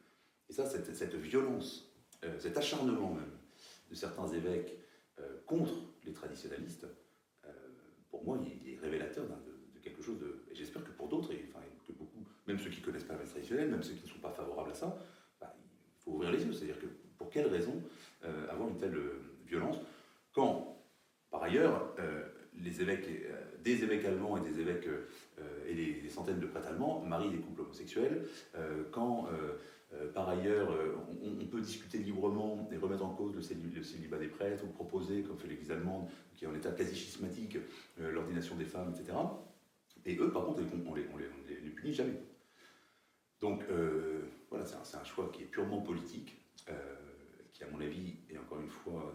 [0.48, 1.92] Et ça, cette, violence,
[2.24, 3.30] euh, cet acharnement même
[3.90, 4.76] de certains évêques
[5.44, 5.74] contre
[6.06, 6.86] les traditionnalistes,
[8.10, 10.42] pour moi, il, est révélateur de, quelque chose de.
[10.50, 13.14] Et j'espère que pour d'autres, et, enfin, que beaucoup, même ceux qui ne connaissent pas
[13.14, 14.98] la messe traditionnelle, même ceux qui ne sont pas favorables à ça,
[15.40, 16.52] bah, il faut ouvrir les yeux.
[16.52, 16.86] C'est-à-dire que
[17.18, 17.48] pour quelle
[18.22, 18.98] raison avoir une telle
[19.46, 19.76] violence
[20.32, 20.80] quand,
[21.30, 22.24] par ailleurs, euh,
[22.58, 26.68] les évêques, euh, des évêques allemands et des évêques euh, et des, centaines de prêtres
[26.68, 28.26] allemands marient des couples homosexuels,
[28.90, 29.28] quand
[30.12, 30.76] par ailleurs,
[31.22, 33.42] on, peut discuter librement et remettre en cause le,
[33.82, 37.58] célibat des prêtres, ou proposer, comme fait l'Église allemande, qui est en état quasi schismatique,
[37.98, 39.16] l'ordination des femmes, etc.
[40.04, 41.06] Et eux, par contre, on les,
[41.48, 42.20] les, les punit jamais.
[43.40, 43.62] Donc,
[44.50, 46.36] voilà, c'est un, choix qui est purement politique,
[47.60, 49.14] qui, à mon avis, est encore une fois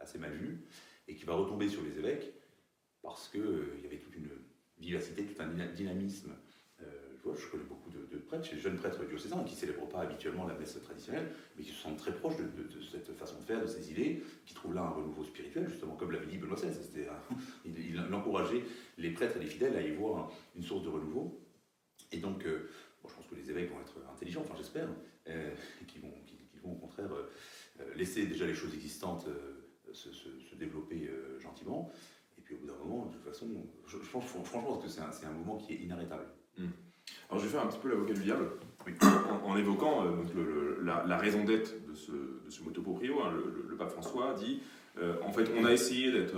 [0.00, 0.66] assez mal vu,
[1.06, 2.32] et qui va retomber sur les évêques,
[3.02, 4.28] parce qu'il euh, il y avait toute une
[4.78, 6.32] vivacité, tout un dynamisme.
[6.82, 10.54] Euh, je, connais beaucoup de, prêtres, jeunes prêtres diocésains, qui ne célèbrent pas habituellement la
[10.54, 13.90] messe traditionnelle, mais qui se sentent très proches de, cette façon de faire, de ces
[13.90, 17.06] idées, qui trouvent là un renouveau spirituel, justement, comme l'avait dit Benoît XVI.
[17.64, 18.62] il, encourageait
[18.98, 21.46] les prêtres et les fidèles à y voir une source de renouveau.
[22.12, 22.68] Et donc, euh,
[23.06, 24.88] je pense que les évêques vont être intelligents, enfin j'espère,
[25.26, 26.12] et qui vont,
[26.62, 27.10] vont au contraire
[28.00, 29.26] laisser déjà les choses existantes
[29.92, 30.08] se,
[30.56, 31.90] développer gentiment.
[32.36, 33.46] Et puis au bout d'un moment, de toute façon,
[33.86, 36.24] je, pense franchement que c'est un, un, mouvement qui est inarrêtable.
[36.58, 36.66] Hmm.
[37.28, 38.50] Alors je vais faire un petit peu l'avocat du diable
[39.44, 40.26] en, évoquant donc,
[40.82, 43.22] la, raison d'être de ce, de ce motoproprio.
[43.22, 43.32] Hein,
[43.68, 44.60] le, pape François dit
[45.24, 46.36] en fait, on a essayé d'être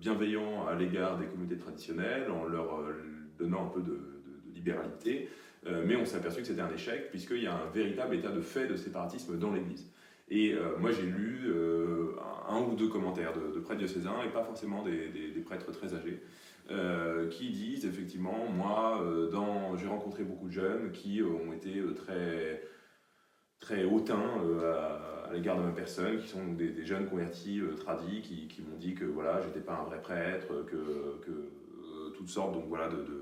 [0.00, 2.82] bienveillant à l'égard des communautés traditionnelles en leur
[3.38, 3.98] donnant un peu de,
[4.62, 5.28] libéralité,
[5.66, 8.30] euh, mais on s'est aperçu que c'était un échec, puisqu'il y a un véritable état
[8.30, 9.90] de fait de séparatisme dans l'Église.
[10.28, 12.16] Et euh, moi, j'ai lu euh,
[12.48, 16.22] un, ou deux commentaires de, prêtres diocésains, et pas forcément des, prêtres très âgés,
[17.30, 19.04] qui disent effectivement, moi,
[19.76, 22.62] j'ai rencontré beaucoup de jeunes qui ont été très,
[23.60, 28.78] très hautains à, l'égard de ma personne, qui sont des, jeunes convertis tradis, qui, m'ont
[28.78, 31.50] dit que voilà, j'étais pas un vrai prêtre, que, que
[32.16, 33.21] toutes sortes donc voilà de,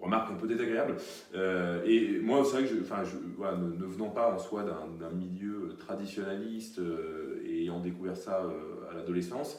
[0.00, 0.96] remarques un peu désagréables.
[1.34, 4.64] Euh, et moi, c'est vrai que, je, enfin, je, voilà, ne, venant pas en soi
[4.64, 9.58] d'un milieu traditionnaliste euh, et ayant découvert ça euh, à l'adolescence,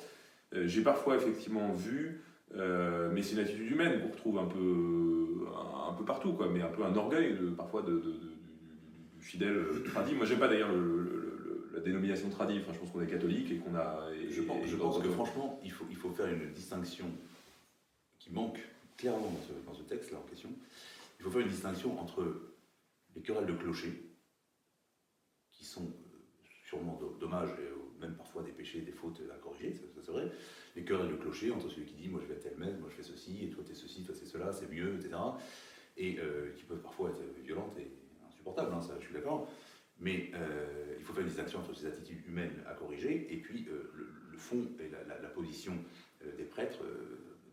[0.54, 2.24] j'ai parfois effectivement vu,
[2.54, 5.48] mais c'est une attitude humaine qu'on retrouve un peu,
[5.88, 8.04] un, peu partout, quoi, mais un peu un orgueil de, parfois de,
[9.16, 10.14] du fidèle tradit.
[10.14, 10.72] Moi, j'aime pas d'ailleurs
[11.74, 14.10] la dénomination tradit, enfin, je pense qu'on est catholique et qu'on a.
[14.30, 17.06] je pense, je pense que franchement, il faut, il faut faire une distinction
[18.20, 18.60] qui manque
[18.98, 19.32] clairement
[19.66, 20.50] dans ce, texte-là en question.
[21.20, 22.54] Il faut faire une distinction entre
[23.16, 24.12] les querelles de clocher,
[25.52, 26.18] qui sont euh,
[26.66, 30.32] sûrement dommages et même parfois des péchés, des fautes à corriger, ça, c'est vrai.
[30.76, 32.90] Les querelles de clocher entre celui qui dit moi je vais à telle messe, moi
[32.90, 35.16] je fais ceci, et toi t'es ceci, toi c'est cela, c'est mieux, etc.
[35.98, 37.92] Et euh, qui peuvent parfois être violentes et
[38.28, 39.52] insupportables, hein, ça je suis d'accord.
[40.00, 43.66] Mais euh, il faut faire une distinction entre ces attitudes humaines à corriger et puis
[43.66, 45.78] le, fond et la, position
[46.38, 46.80] des prêtres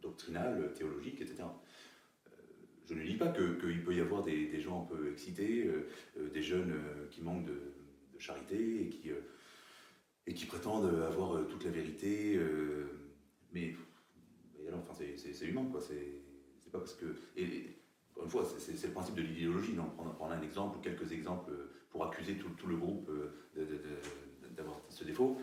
[0.09, 1.43] doctrinale, théologique, etc.
[1.43, 2.31] Euh,
[2.89, 5.89] je ne dis pas qu'il peut y avoir des, gens un peu excités, euh,
[6.19, 6.75] euh, des jeunes
[7.11, 7.61] qui manquent de,
[8.19, 9.11] charité et qui,
[10.27, 12.37] et qui prétendent avoir toute la vérité,
[13.53, 13.77] mais,
[14.67, 15.81] alors, enfin, c'est humain, quoi.
[15.81, 17.07] C'est pas parce que.
[17.37, 17.77] Et,
[18.11, 19.77] encore une fois, c'est le principe de l'idéologie.
[19.79, 21.53] On prend un exemple ou quelques exemples
[21.91, 23.09] pour accuser tout, le groupe
[23.55, 23.65] de
[24.99, 25.41] ce défaut.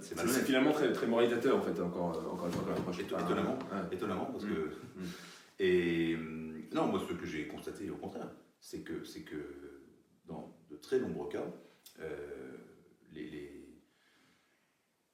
[0.00, 3.58] c'est finalement très, très moralisateur, en fait, encore, euh, encore une fois, Étonnamment,
[3.90, 4.50] étonnamment, parce que.
[4.50, 5.02] Mm.
[5.02, 5.06] Mm.
[5.60, 8.30] Et euh, non, moi, ce que j'ai constaté, au contraire,
[8.60, 9.82] c'est que, c'est que
[10.26, 11.46] dans de très nombreux cas,
[12.00, 12.56] euh,
[13.12, 13.30] les,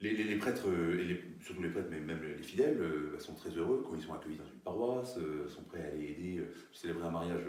[0.01, 2.79] les, les, prêtres, et les, surtout les prêtres, mais même les fidèles,
[3.21, 5.19] sont très heureux quand ils sont accueillis dans une paroisse,
[5.49, 6.45] sont prêts à aller aider.
[6.73, 7.45] Je célébrais un mariage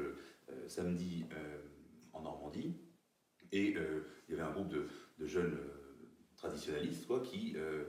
[0.67, 1.25] samedi
[2.13, 2.77] en Normandie,
[3.51, 3.75] et
[4.29, 4.87] il y avait un groupe de,
[5.17, 5.57] de jeunes
[6.45, 7.83] traditionnalistes quoi, qui, euh,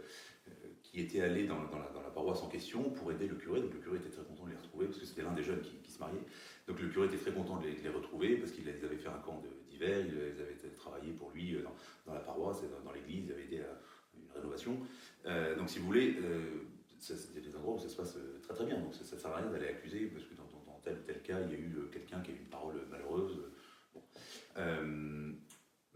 [0.48, 0.50] euh,
[0.82, 3.60] qui étaient allés dans, dans, la, dans, paroisse en question pour aider le curé.
[3.60, 5.60] Donc le curé était très content de les retrouver parce que c'était l'un des jeunes
[5.60, 6.24] qui, qui, se mariait.
[6.66, 9.42] Donc le curé était très content de les, retrouver parce qu'ils avaient fait un camp
[9.68, 11.62] d'hiver, ils avaient travaillé pour lui euh,
[12.06, 13.78] dans, la paroisse et dans, l'église, ils avaient aidé à
[14.16, 14.78] une rénovation.
[15.58, 16.62] donc si vous voulez, euh,
[16.98, 18.80] c'était des endroits où ça se passe très très bien.
[18.80, 20.46] Donc ça ne sert à rien d'aller accuser parce que dans,
[20.82, 23.42] tel ou tel cas, il y a eu quelqu'un qui a eu une parole malheureuse.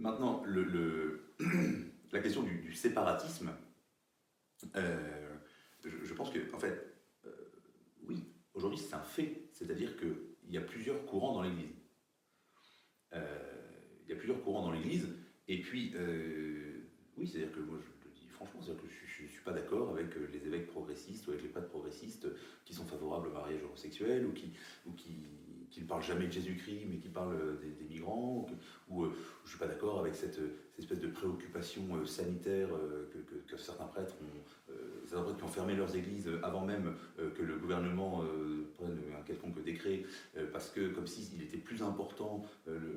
[0.01, 1.21] Maintenant, le
[2.13, 3.51] la question du, séparatisme,
[4.77, 5.37] euh,
[5.85, 6.95] je, pense que, en fait,
[7.25, 7.31] euh,
[8.07, 10.17] oui, aujourd'hui c'est un fait, c'est-à-dire qu'il
[10.51, 11.75] y a plusieurs courants dans l'Église.
[13.15, 13.39] Euh,
[14.05, 15.09] il y a plusieurs courants dans l'Église,
[15.49, 15.95] et puis,
[17.17, 19.91] oui, c'est-à-dire que moi je le dis franchement, c'est-à-dire que je ne suis pas d'accord
[19.91, 22.27] avec les évêques progressistes ou avec les prêtres progressistes
[22.65, 24.53] qui sont favorables au mariage homosexuel ou qui,
[24.87, 25.27] ou qui
[25.71, 28.47] qui ne parle jamais de Jésus-Christ, mais qui parle des, migrants,
[28.89, 30.41] ou, je ne suis pas d'accord avec cette,
[30.81, 32.69] espèce de préoccupation euh, sanitaire
[33.49, 34.75] que, certains prêtres ont,
[35.07, 38.25] certains prêtres qui ont fermé leurs églises avant même que le gouvernement
[38.77, 40.05] prenne un quelconque décret,
[40.53, 42.45] parce que comme s'il était plus important,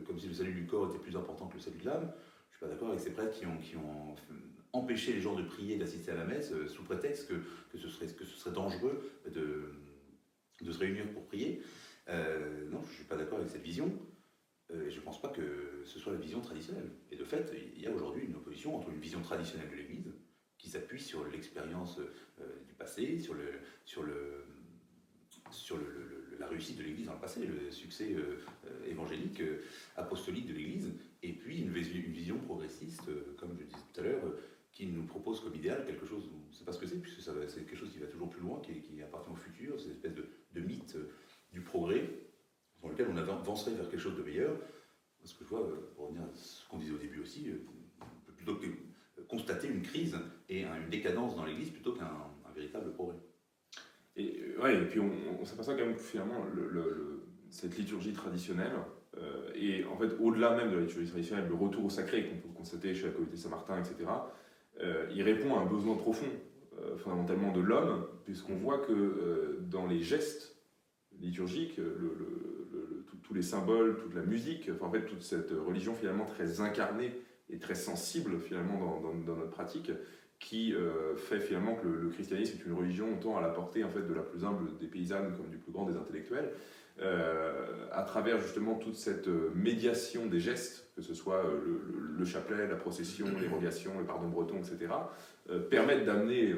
[0.06, 2.12] comme si le salut du corps était plus important que le salut de l'âme.
[2.52, 4.16] Je ne suis pas d'accord avec ces prêtres qui ont,
[4.74, 9.12] empêché les gens de prier, d'assister à la messe, sous prétexte que, ce serait, dangereux
[9.32, 11.62] de, se réunir pour prier.
[12.10, 13.92] Euh, non, je ne suis pas d'accord avec cette vision.
[14.74, 16.90] Euh, je ne pense pas que ce soit la vision traditionnelle.
[17.12, 20.12] Et de fait, il y a aujourd'hui une opposition entre une vision traditionnelle de l'Église,
[20.58, 24.46] qui s'appuie sur l'expérience euh, du passé, sur, le, sur, le,
[25.52, 25.78] sur
[26.40, 28.16] la réussite de l'Église dans le passé, le succès
[28.88, 29.42] évangélique,
[29.98, 34.22] apostolique de l'Église, et puis une, vision progressiste, comme je disais tout à l'heure,
[34.72, 37.22] qui nous propose comme idéal quelque chose, on ne sait pas ce que c'est, puisque
[37.22, 40.62] c'est quelque chose qui va toujours plus loin, qui, appartient au futur, cette espèce de
[40.62, 40.98] mythe
[41.52, 42.10] du progrès,
[42.84, 44.56] dans lequel on avancerait vers quelque chose de meilleur.
[45.24, 47.66] Parce que je vois, euh, pour revenir à ce qu'on disait au début aussi, euh,
[48.02, 48.60] on peut plutôt
[49.30, 50.18] constater une crise
[50.50, 52.10] et une décadence dans l'Église plutôt qu'un
[52.54, 53.16] véritable progrès.
[54.18, 58.74] Et, euh, ouais, et puis on, s'aperçoit quand même que finalement, le, cette liturgie traditionnelle,
[59.56, 62.54] et en fait, au-delà même de la liturgie traditionnelle, le retour au sacré qu'on peut
[62.54, 64.10] constater chez la communauté Saint-Martin, etc.,
[65.14, 66.30] il répond à un besoin profond,
[66.98, 70.58] fondamentalement de l'homme, puisqu'on voit que dans les gestes
[71.20, 71.80] liturgiques,
[73.24, 77.14] tous les symboles, toute la musique, en fait, toute cette religion finalement très incarnée
[77.50, 79.92] et très sensible finalement dans, notre pratique,
[80.40, 83.90] qui euh, fait finalement que le, christianisme est une religion autant à la portée en
[83.90, 86.52] fait de la plus humble des paysannes comme du plus grand des intellectuels,
[87.02, 91.44] euh, à travers justement toute cette euh, médiation des gestes, que ce soit
[92.18, 94.92] le, chapelet, la procession, l'érogation, le pardon breton, etc.,
[95.70, 96.56] permettent d'amener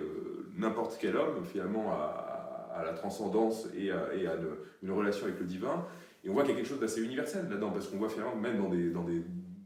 [0.56, 4.36] n'importe quel homme finalement à, la transcendance et à,
[4.84, 5.86] une, relation avec le divin.
[6.26, 9.06] Et on voit quelque chose d'assez universel là-dedans, parce qu'on voit finalement même dans dans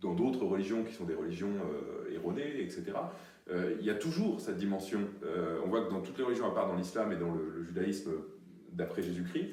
[0.01, 2.83] dans d'autres religions qui sont des religions euh, erronées, etc.,
[3.51, 5.01] euh, il y a toujours cette dimension.
[5.23, 7.63] Euh, on voit que dans toutes les religions, à part dans l'islam et dans le,
[7.63, 8.11] judaïsme
[8.71, 9.49] d'après Jésus-Christ,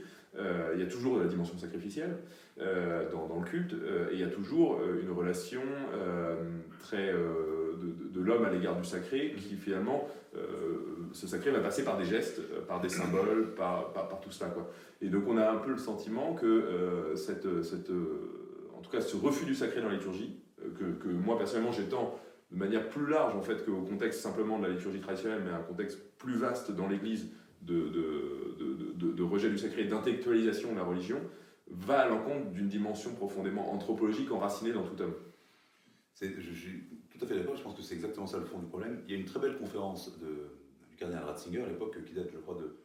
[0.74, 2.18] il y a toujours la dimension sacrificielle
[2.58, 5.62] dans, le culte, et il y a toujours une relation
[6.78, 7.10] très
[7.76, 10.08] de, l'homme à l'égard du sacré, qui finalement,
[11.12, 14.50] ce sacré va passer par des gestes, par des symboles, par, par, tout cela.
[14.50, 14.68] Quoi.
[15.00, 17.90] Et donc on a un peu le sentiment que cette, cette
[18.76, 22.18] en tout cas ce refus du sacré dans la liturgie, euh, que, moi personnellement j'étends
[22.50, 25.62] de manière plus large en fait qu'au contexte simplement de la liturgie traditionnelle, mais un
[25.62, 27.88] contexte plus vaste dans l'Église de,
[28.94, 31.20] de, rejet du sacré, d'intellectualisation de la religion,
[31.68, 35.14] va à l'encontre d'une dimension profondément anthropologique enracinée dans tout homme.
[36.20, 36.84] Je, suis
[37.16, 39.02] tout à fait d'accord, je pense que c'est exactement ça le fond du problème.
[39.06, 40.50] Il y a une très belle conférence de,
[40.90, 42.76] du cardinal Ratzinger à l'époque qui date, je crois, de,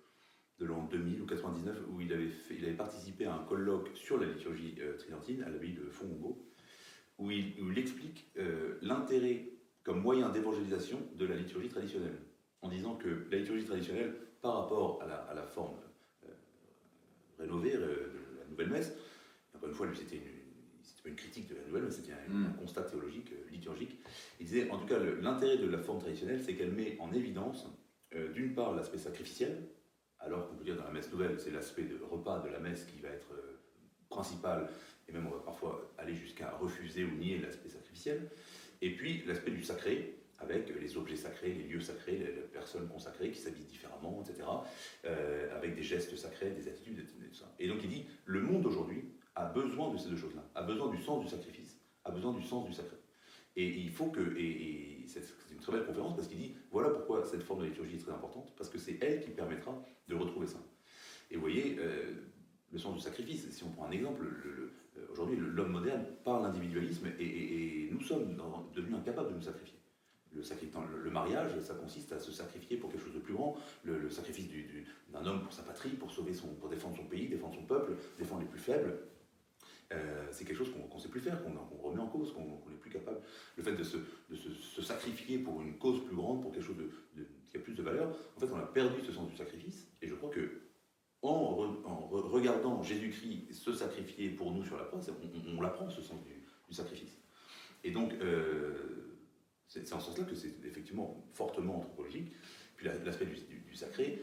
[0.59, 4.19] de l'an 2000 ou 99, où il avait, il avait participé à un colloque sur
[4.19, 6.45] la liturgie euh, tridentine à l'abbaye de Fongongo,
[7.17, 9.49] où il, où il explique euh, l'intérêt
[9.83, 12.19] comme moyen d'évangélisation de la liturgie traditionnelle,
[12.61, 15.75] en disant que la liturgie traditionnelle, par rapport à la, forme
[16.25, 16.29] euh,
[17.39, 18.93] rénovée de la nouvelle messe,
[19.55, 20.21] encore une fois, lui, c'était
[21.03, 22.55] pas une critique de la nouvelle messe, c'était un, mm.
[22.59, 23.97] constat théologique, liturgique,
[24.39, 27.67] il disait, en tout cas, l'intérêt de la forme traditionnelle, c'est qu'elle met en évidence,
[28.33, 29.57] d'une part, l'aspect sacrificiel,
[30.25, 32.85] alors qu'on peut dire dans la messe nouvelle, c'est l'aspect de repas de la messe
[32.85, 33.59] qui va être euh,
[34.09, 34.69] principal,
[35.07, 38.29] et même on va parfois aller jusqu'à refuser ou nier l'aspect sacrificiel.
[38.81, 43.31] Et puis l'aspect du sacré, avec les objets sacrés, les lieux sacrés, les, personnes consacrées
[43.31, 44.47] qui s'habillent différemment, etc.,
[45.05, 47.45] euh, avec des gestes sacrés, des attitudes, etc.
[47.59, 50.89] Et donc il dit, le monde aujourd'hui a besoin de ces deux choses-là, a besoin
[50.89, 52.97] du sens du sacrifice, a besoin du sens du sacré.
[53.55, 54.21] Et il faut que,
[55.07, 55.21] c'est
[55.51, 58.11] une très belle conférence parce qu'il dit voilà pourquoi cette forme de liturgie est très
[58.11, 59.73] importante, parce que c'est elle qui permettra
[60.07, 60.59] de retrouver ça.
[61.29, 62.13] Et vous voyez, euh,
[62.71, 64.71] le sens du sacrifice, si on prend un exemple, euh,
[65.11, 68.37] aujourd'hui l'homme moderne parle d'individualisme et, nous sommes
[68.73, 69.77] devenus incapables de nous sacrifier.
[70.33, 70.41] Le,
[71.03, 73.57] le, mariage, ça consiste à se sacrifier pour quelque chose de plus grand.
[73.83, 74.47] Le, sacrifice
[75.11, 77.93] d'un homme pour sa patrie, pour, sauver son, pour défendre son pays, défendre son peuple,
[78.17, 78.97] défendre les plus faibles.
[79.91, 82.77] Euh, c'est quelque chose qu'on ne sait plus faire, qu'on remet en cause, qu'on n'est
[82.77, 83.19] plus capable.
[83.57, 83.97] Le fait de, se,
[84.81, 86.77] sacrifier pour une cause plus grande, pour quelque chose
[87.49, 89.87] qui a plus de valeur, en fait, on a perdu ce sens du sacrifice.
[90.01, 90.61] Et je crois que
[91.21, 94.99] en, regardant Jésus-Christ se sacrifier pour nous sur la croix,
[95.55, 97.19] on, l'apprend ce sens du, sacrifice.
[97.83, 99.17] Et donc, euh,
[99.67, 102.31] c'est en ce sens-là que c'est effectivement fortement anthropologique.
[102.77, 104.21] Puis l'aspect du, sacré,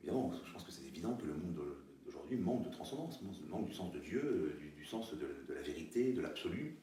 [0.00, 1.60] évidemment, je pense que c'est évident que le monde
[2.04, 6.12] d'aujourd'hui manque de transcendance, manque du sens de Dieu, euh, du, sens de, la vérité,
[6.12, 6.76] de l'absolu,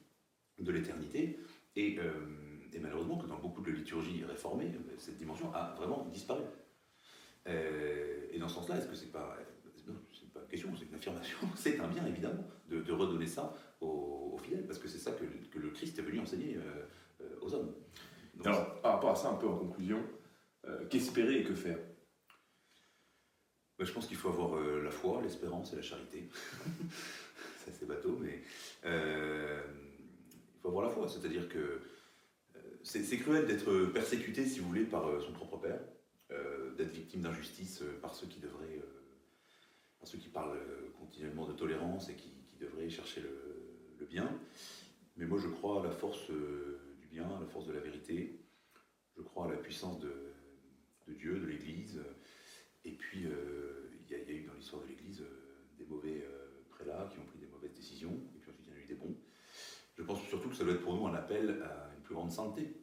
[0.57, 1.37] de l'éternité.
[1.77, 2.11] Euh,
[2.73, 6.43] et, malheureusement que dans beaucoup de liturgies réformées, cette dimension a vraiment disparu.
[7.47, 9.37] Euh, et dans ce sens-là, est-ce que c'est pas,
[10.13, 14.37] c'est pas une question, c'est une affirmation, c'est un bien évidemment de, redonner ça aux,
[14.41, 17.73] fidèles, parce que c'est ça que, le Christ est venu enseigner euh, aux hommes.
[18.45, 20.01] Alors, par rapport à ça, un peu en conclusion,
[20.89, 21.79] qu'espérer et que faire?
[23.77, 26.29] Bah, Je pense qu'il faut avoir la foi, l'espérance et la charité.
[27.73, 28.41] c'est bateau, mais
[28.85, 29.61] euh,
[30.29, 31.07] il faut avoir la foi.
[31.07, 35.79] C'est-à-dire que euh, c'est cruel d'être persécuté, si vous voulez, par euh, son propre père,
[36.77, 38.79] d'être victime d'injustice par ceux qui devraient,
[39.97, 40.59] par ceux qui parlent
[40.99, 44.29] continuellement de tolérance et qui, devraient chercher le, bien.
[45.15, 48.39] Mais moi, je crois à la force du bien, à la force de la vérité.
[49.15, 50.13] Je crois à la puissance de,
[51.07, 52.01] Dieu, de l'Église.
[52.85, 55.23] Et puis, il y, a eu dans l'histoire de l'Église
[55.77, 56.23] des mauvais
[56.69, 59.15] prélats qui ont pris décisions, et puis ensuite il y a eu des bons.
[59.97, 62.31] Je pense surtout que ça doit être pour nous un appel à une plus grande
[62.31, 62.73] santé,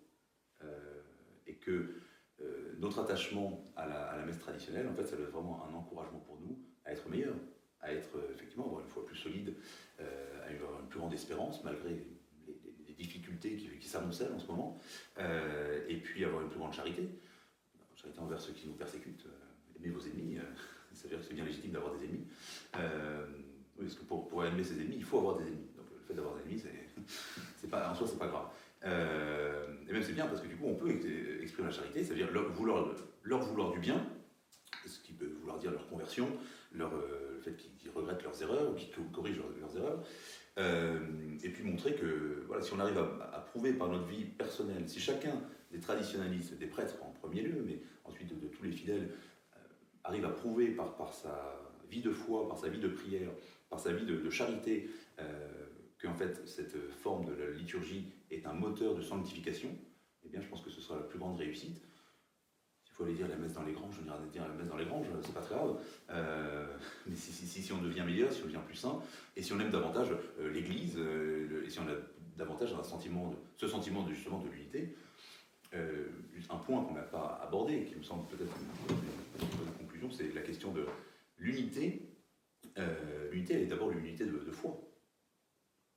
[0.62, 1.02] euh,
[1.46, 1.94] et que
[2.42, 6.18] euh, notre attachement à la, messe traditionnelle, en fait, ça doit être vraiment un encouragement
[6.18, 7.36] pour nous à être meilleurs,
[7.80, 9.54] à être euh, effectivement avoir une foi plus solide,
[9.98, 12.06] à avoir une plus grande espérance malgré les,
[12.94, 14.80] difficultés qui, qui en ce moment,
[15.86, 17.06] et puis avoir une plus grande charité,
[17.94, 19.26] charité envers ceux qui nous persécutent.
[19.76, 20.38] aimez vos ennemis,
[20.94, 22.26] c'est-à-dire que c'est bien légitime d'avoir des ennemis.
[23.78, 25.68] Oui, parce que pour, aimer ses ennemis, il faut avoir des ennemis.
[25.76, 26.62] Donc fait d'avoir des ennemis,
[27.56, 28.48] c'est pas, en soi, c'est pas grave.
[29.88, 30.90] et même c'est bien parce que du coup, on peut
[31.42, 34.06] exprimer la charité, c'est-à-dire leur vouloir, du bien,
[34.86, 36.28] ce qui peut vouloir dire leur conversion,
[36.72, 40.02] leur, le fait qu'ils regrettent leurs erreurs ou qu'ils corrigent leurs, erreurs.
[41.42, 45.00] et puis montrer que voilà, si on arrive à, prouver par notre vie personnelle, si
[45.00, 49.10] chacun des traditionnalistes, des prêtres en premier lieu, mais ensuite de, tous les fidèles,
[50.04, 51.60] arrive à prouver par, par sa
[51.90, 53.30] vie de foi, par sa vie de prière,
[53.68, 54.88] par sa vie de, charité,
[55.18, 55.66] euh,
[56.00, 59.70] qu'en fait cette forme de la liturgie est un moteur de sanctification,
[60.24, 61.82] eh bien je pense que ce sera la plus grande réussite.
[62.84, 64.76] S'il faut aller dire la messe dans les granges, on ira dire la messe dans
[64.76, 65.78] les granges, c'est pas très grave.
[66.10, 69.00] Euh, mais si, si, si, on devient meilleur, si on devient plus saint,
[69.36, 70.08] et si on aime davantage
[70.40, 71.94] euh, l'Église, et si on a
[72.36, 72.88] davantage ce
[73.68, 74.94] sentiment de, justement de l'unité,
[76.48, 80.40] un point qu'on n'a pas abordé, qui me semble peut-être une, bonne conclusion, c'est la
[80.40, 80.86] question de
[81.38, 82.15] l'unité
[82.78, 84.78] euh, l'unité, elle est d'abord l'unité de, foi.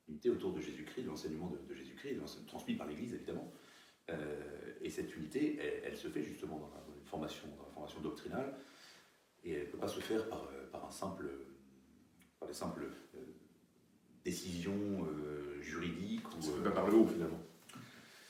[0.07, 3.51] L'unité autour de Jésus-Christ, de l'enseignement de, Jésus-Christ, transmis par l'Église évidemment.
[4.09, 8.55] Euh, et cette unité, elle, se fait justement dans la, formation, dans la formation doctrinale,
[9.43, 11.29] et elle ne peut pas se faire par, euh, par un simple,
[12.39, 12.87] par des simples
[14.23, 15.07] décisions
[15.61, 16.27] juridiques.
[16.37, 17.41] Ou, se fait pas par le haut finalement.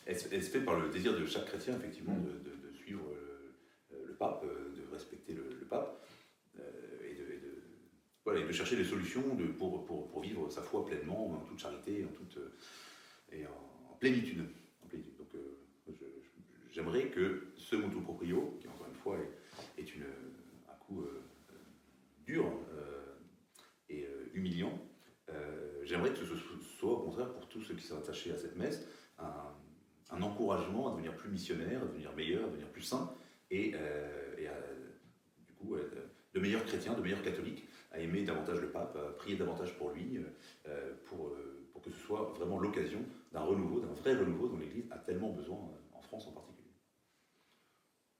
[0.05, 2.25] Elle, se fait par le désir de chaque chrétien effectivement mm.
[2.43, 3.03] de, suivre
[3.91, 5.98] le, pape, de respecter le pape
[8.35, 9.23] et de chercher des solutions
[9.57, 12.51] pour, vivre sa foi pleinement, en toute charité, en toute, euh,
[13.31, 14.45] et en, plénitude.
[15.17, 15.93] Donc euh,
[16.71, 19.17] j'aimerais que ce motu proprio, qui encore une fois
[19.77, 21.21] est, un coup euh,
[22.25, 22.45] dur
[23.89, 24.79] et humiliant,
[25.83, 28.87] j'aimerais que ce soit au contraire pour tous ceux qui sont attachés à cette messe
[29.17, 33.11] un, encouragement à devenir plus missionnaire, à devenir meilleur, à devenir plus saint
[33.49, 33.73] et,
[35.47, 35.75] du coup
[36.33, 37.67] de meilleurs chrétiens, de meilleurs catholiques
[38.01, 40.23] aimer davantage le pape, prier davantage pour lui, euh,
[40.67, 42.99] euh, pour, euh, pour que ce soit vraiment l'occasion
[43.31, 45.57] d'un renouveau, d'un vrai renouveau dont l'Église a tellement besoin
[45.93, 46.59] en France en particulier.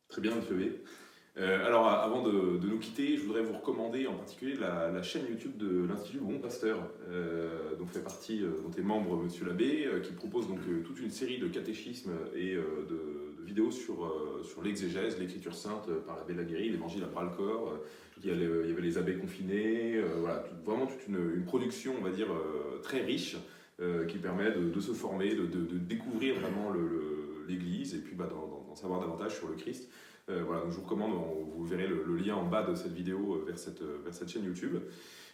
[0.08, 0.42] Très bien, M.
[0.42, 1.42] B.
[1.42, 5.86] alors, avant de, nous quitter, je voudrais vous recommander en particulier la, chaîne YouTube de
[5.86, 6.92] l'Institut Bon Pasteur,
[7.78, 9.48] dont fait partie, dont est membre M.
[9.48, 13.19] Labbé, qui propose donc toute une série de catéchismes et de,
[13.50, 17.80] vidéos sur, sur l'exégèse, l'écriture sainte par l'abbé Laguéry, l'évangile à bras le corps,
[18.24, 22.28] il y, avait les abbés confinés, euh, voilà, vraiment toute une, production, on va dire,
[22.32, 23.38] euh, très riche
[23.80, 25.46] euh, qui permet de, se former, de,
[25.78, 26.74] découvrir vraiment
[27.48, 29.90] l'Église et puis bah, d'en savoir davantage sur le Christ.
[30.28, 31.14] voilà, donc je vous recommande,
[31.56, 34.78] vous verrez le, lien en bas de cette vidéo vers cette, vers cette chaîne YouTube.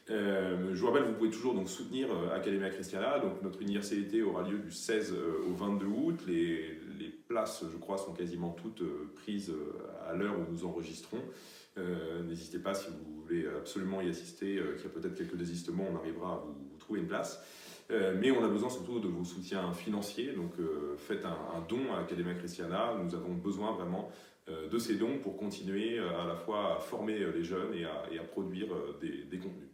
[0.08, 3.20] Je vous rappelle, vous pouvez toujours donc soutenir Academia Christiana.
[3.20, 5.16] Donc notre université aura lieu du 16
[5.50, 6.20] au 22 août.
[6.28, 6.80] Les,
[7.28, 8.84] places, je crois, sont quasiment toutes
[9.16, 9.52] prises
[10.08, 11.22] à l'heure où nous enregistrons.
[11.78, 15.36] Euh, n'hésitez pas si vous voulez absolument y assister, euh, qu'il y a peut-être quelques
[15.36, 17.44] désistements, on arrivera à vous, trouver une place.
[17.92, 20.54] Euh, mais on a besoin surtout de vos soutiens financiers, donc
[20.98, 22.94] faites un, don à Academia Christiana.
[23.04, 24.12] Nous avons besoin vraiment
[24.48, 28.68] de ces dons pour continuer à la fois à former les jeunes et à, produire
[29.02, 29.70] des, contenus.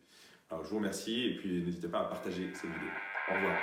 [0.51, 2.89] Alors je vous remercie et puis n'hésitez pas à partager cette vidéo.
[3.29, 3.55] Au revoir.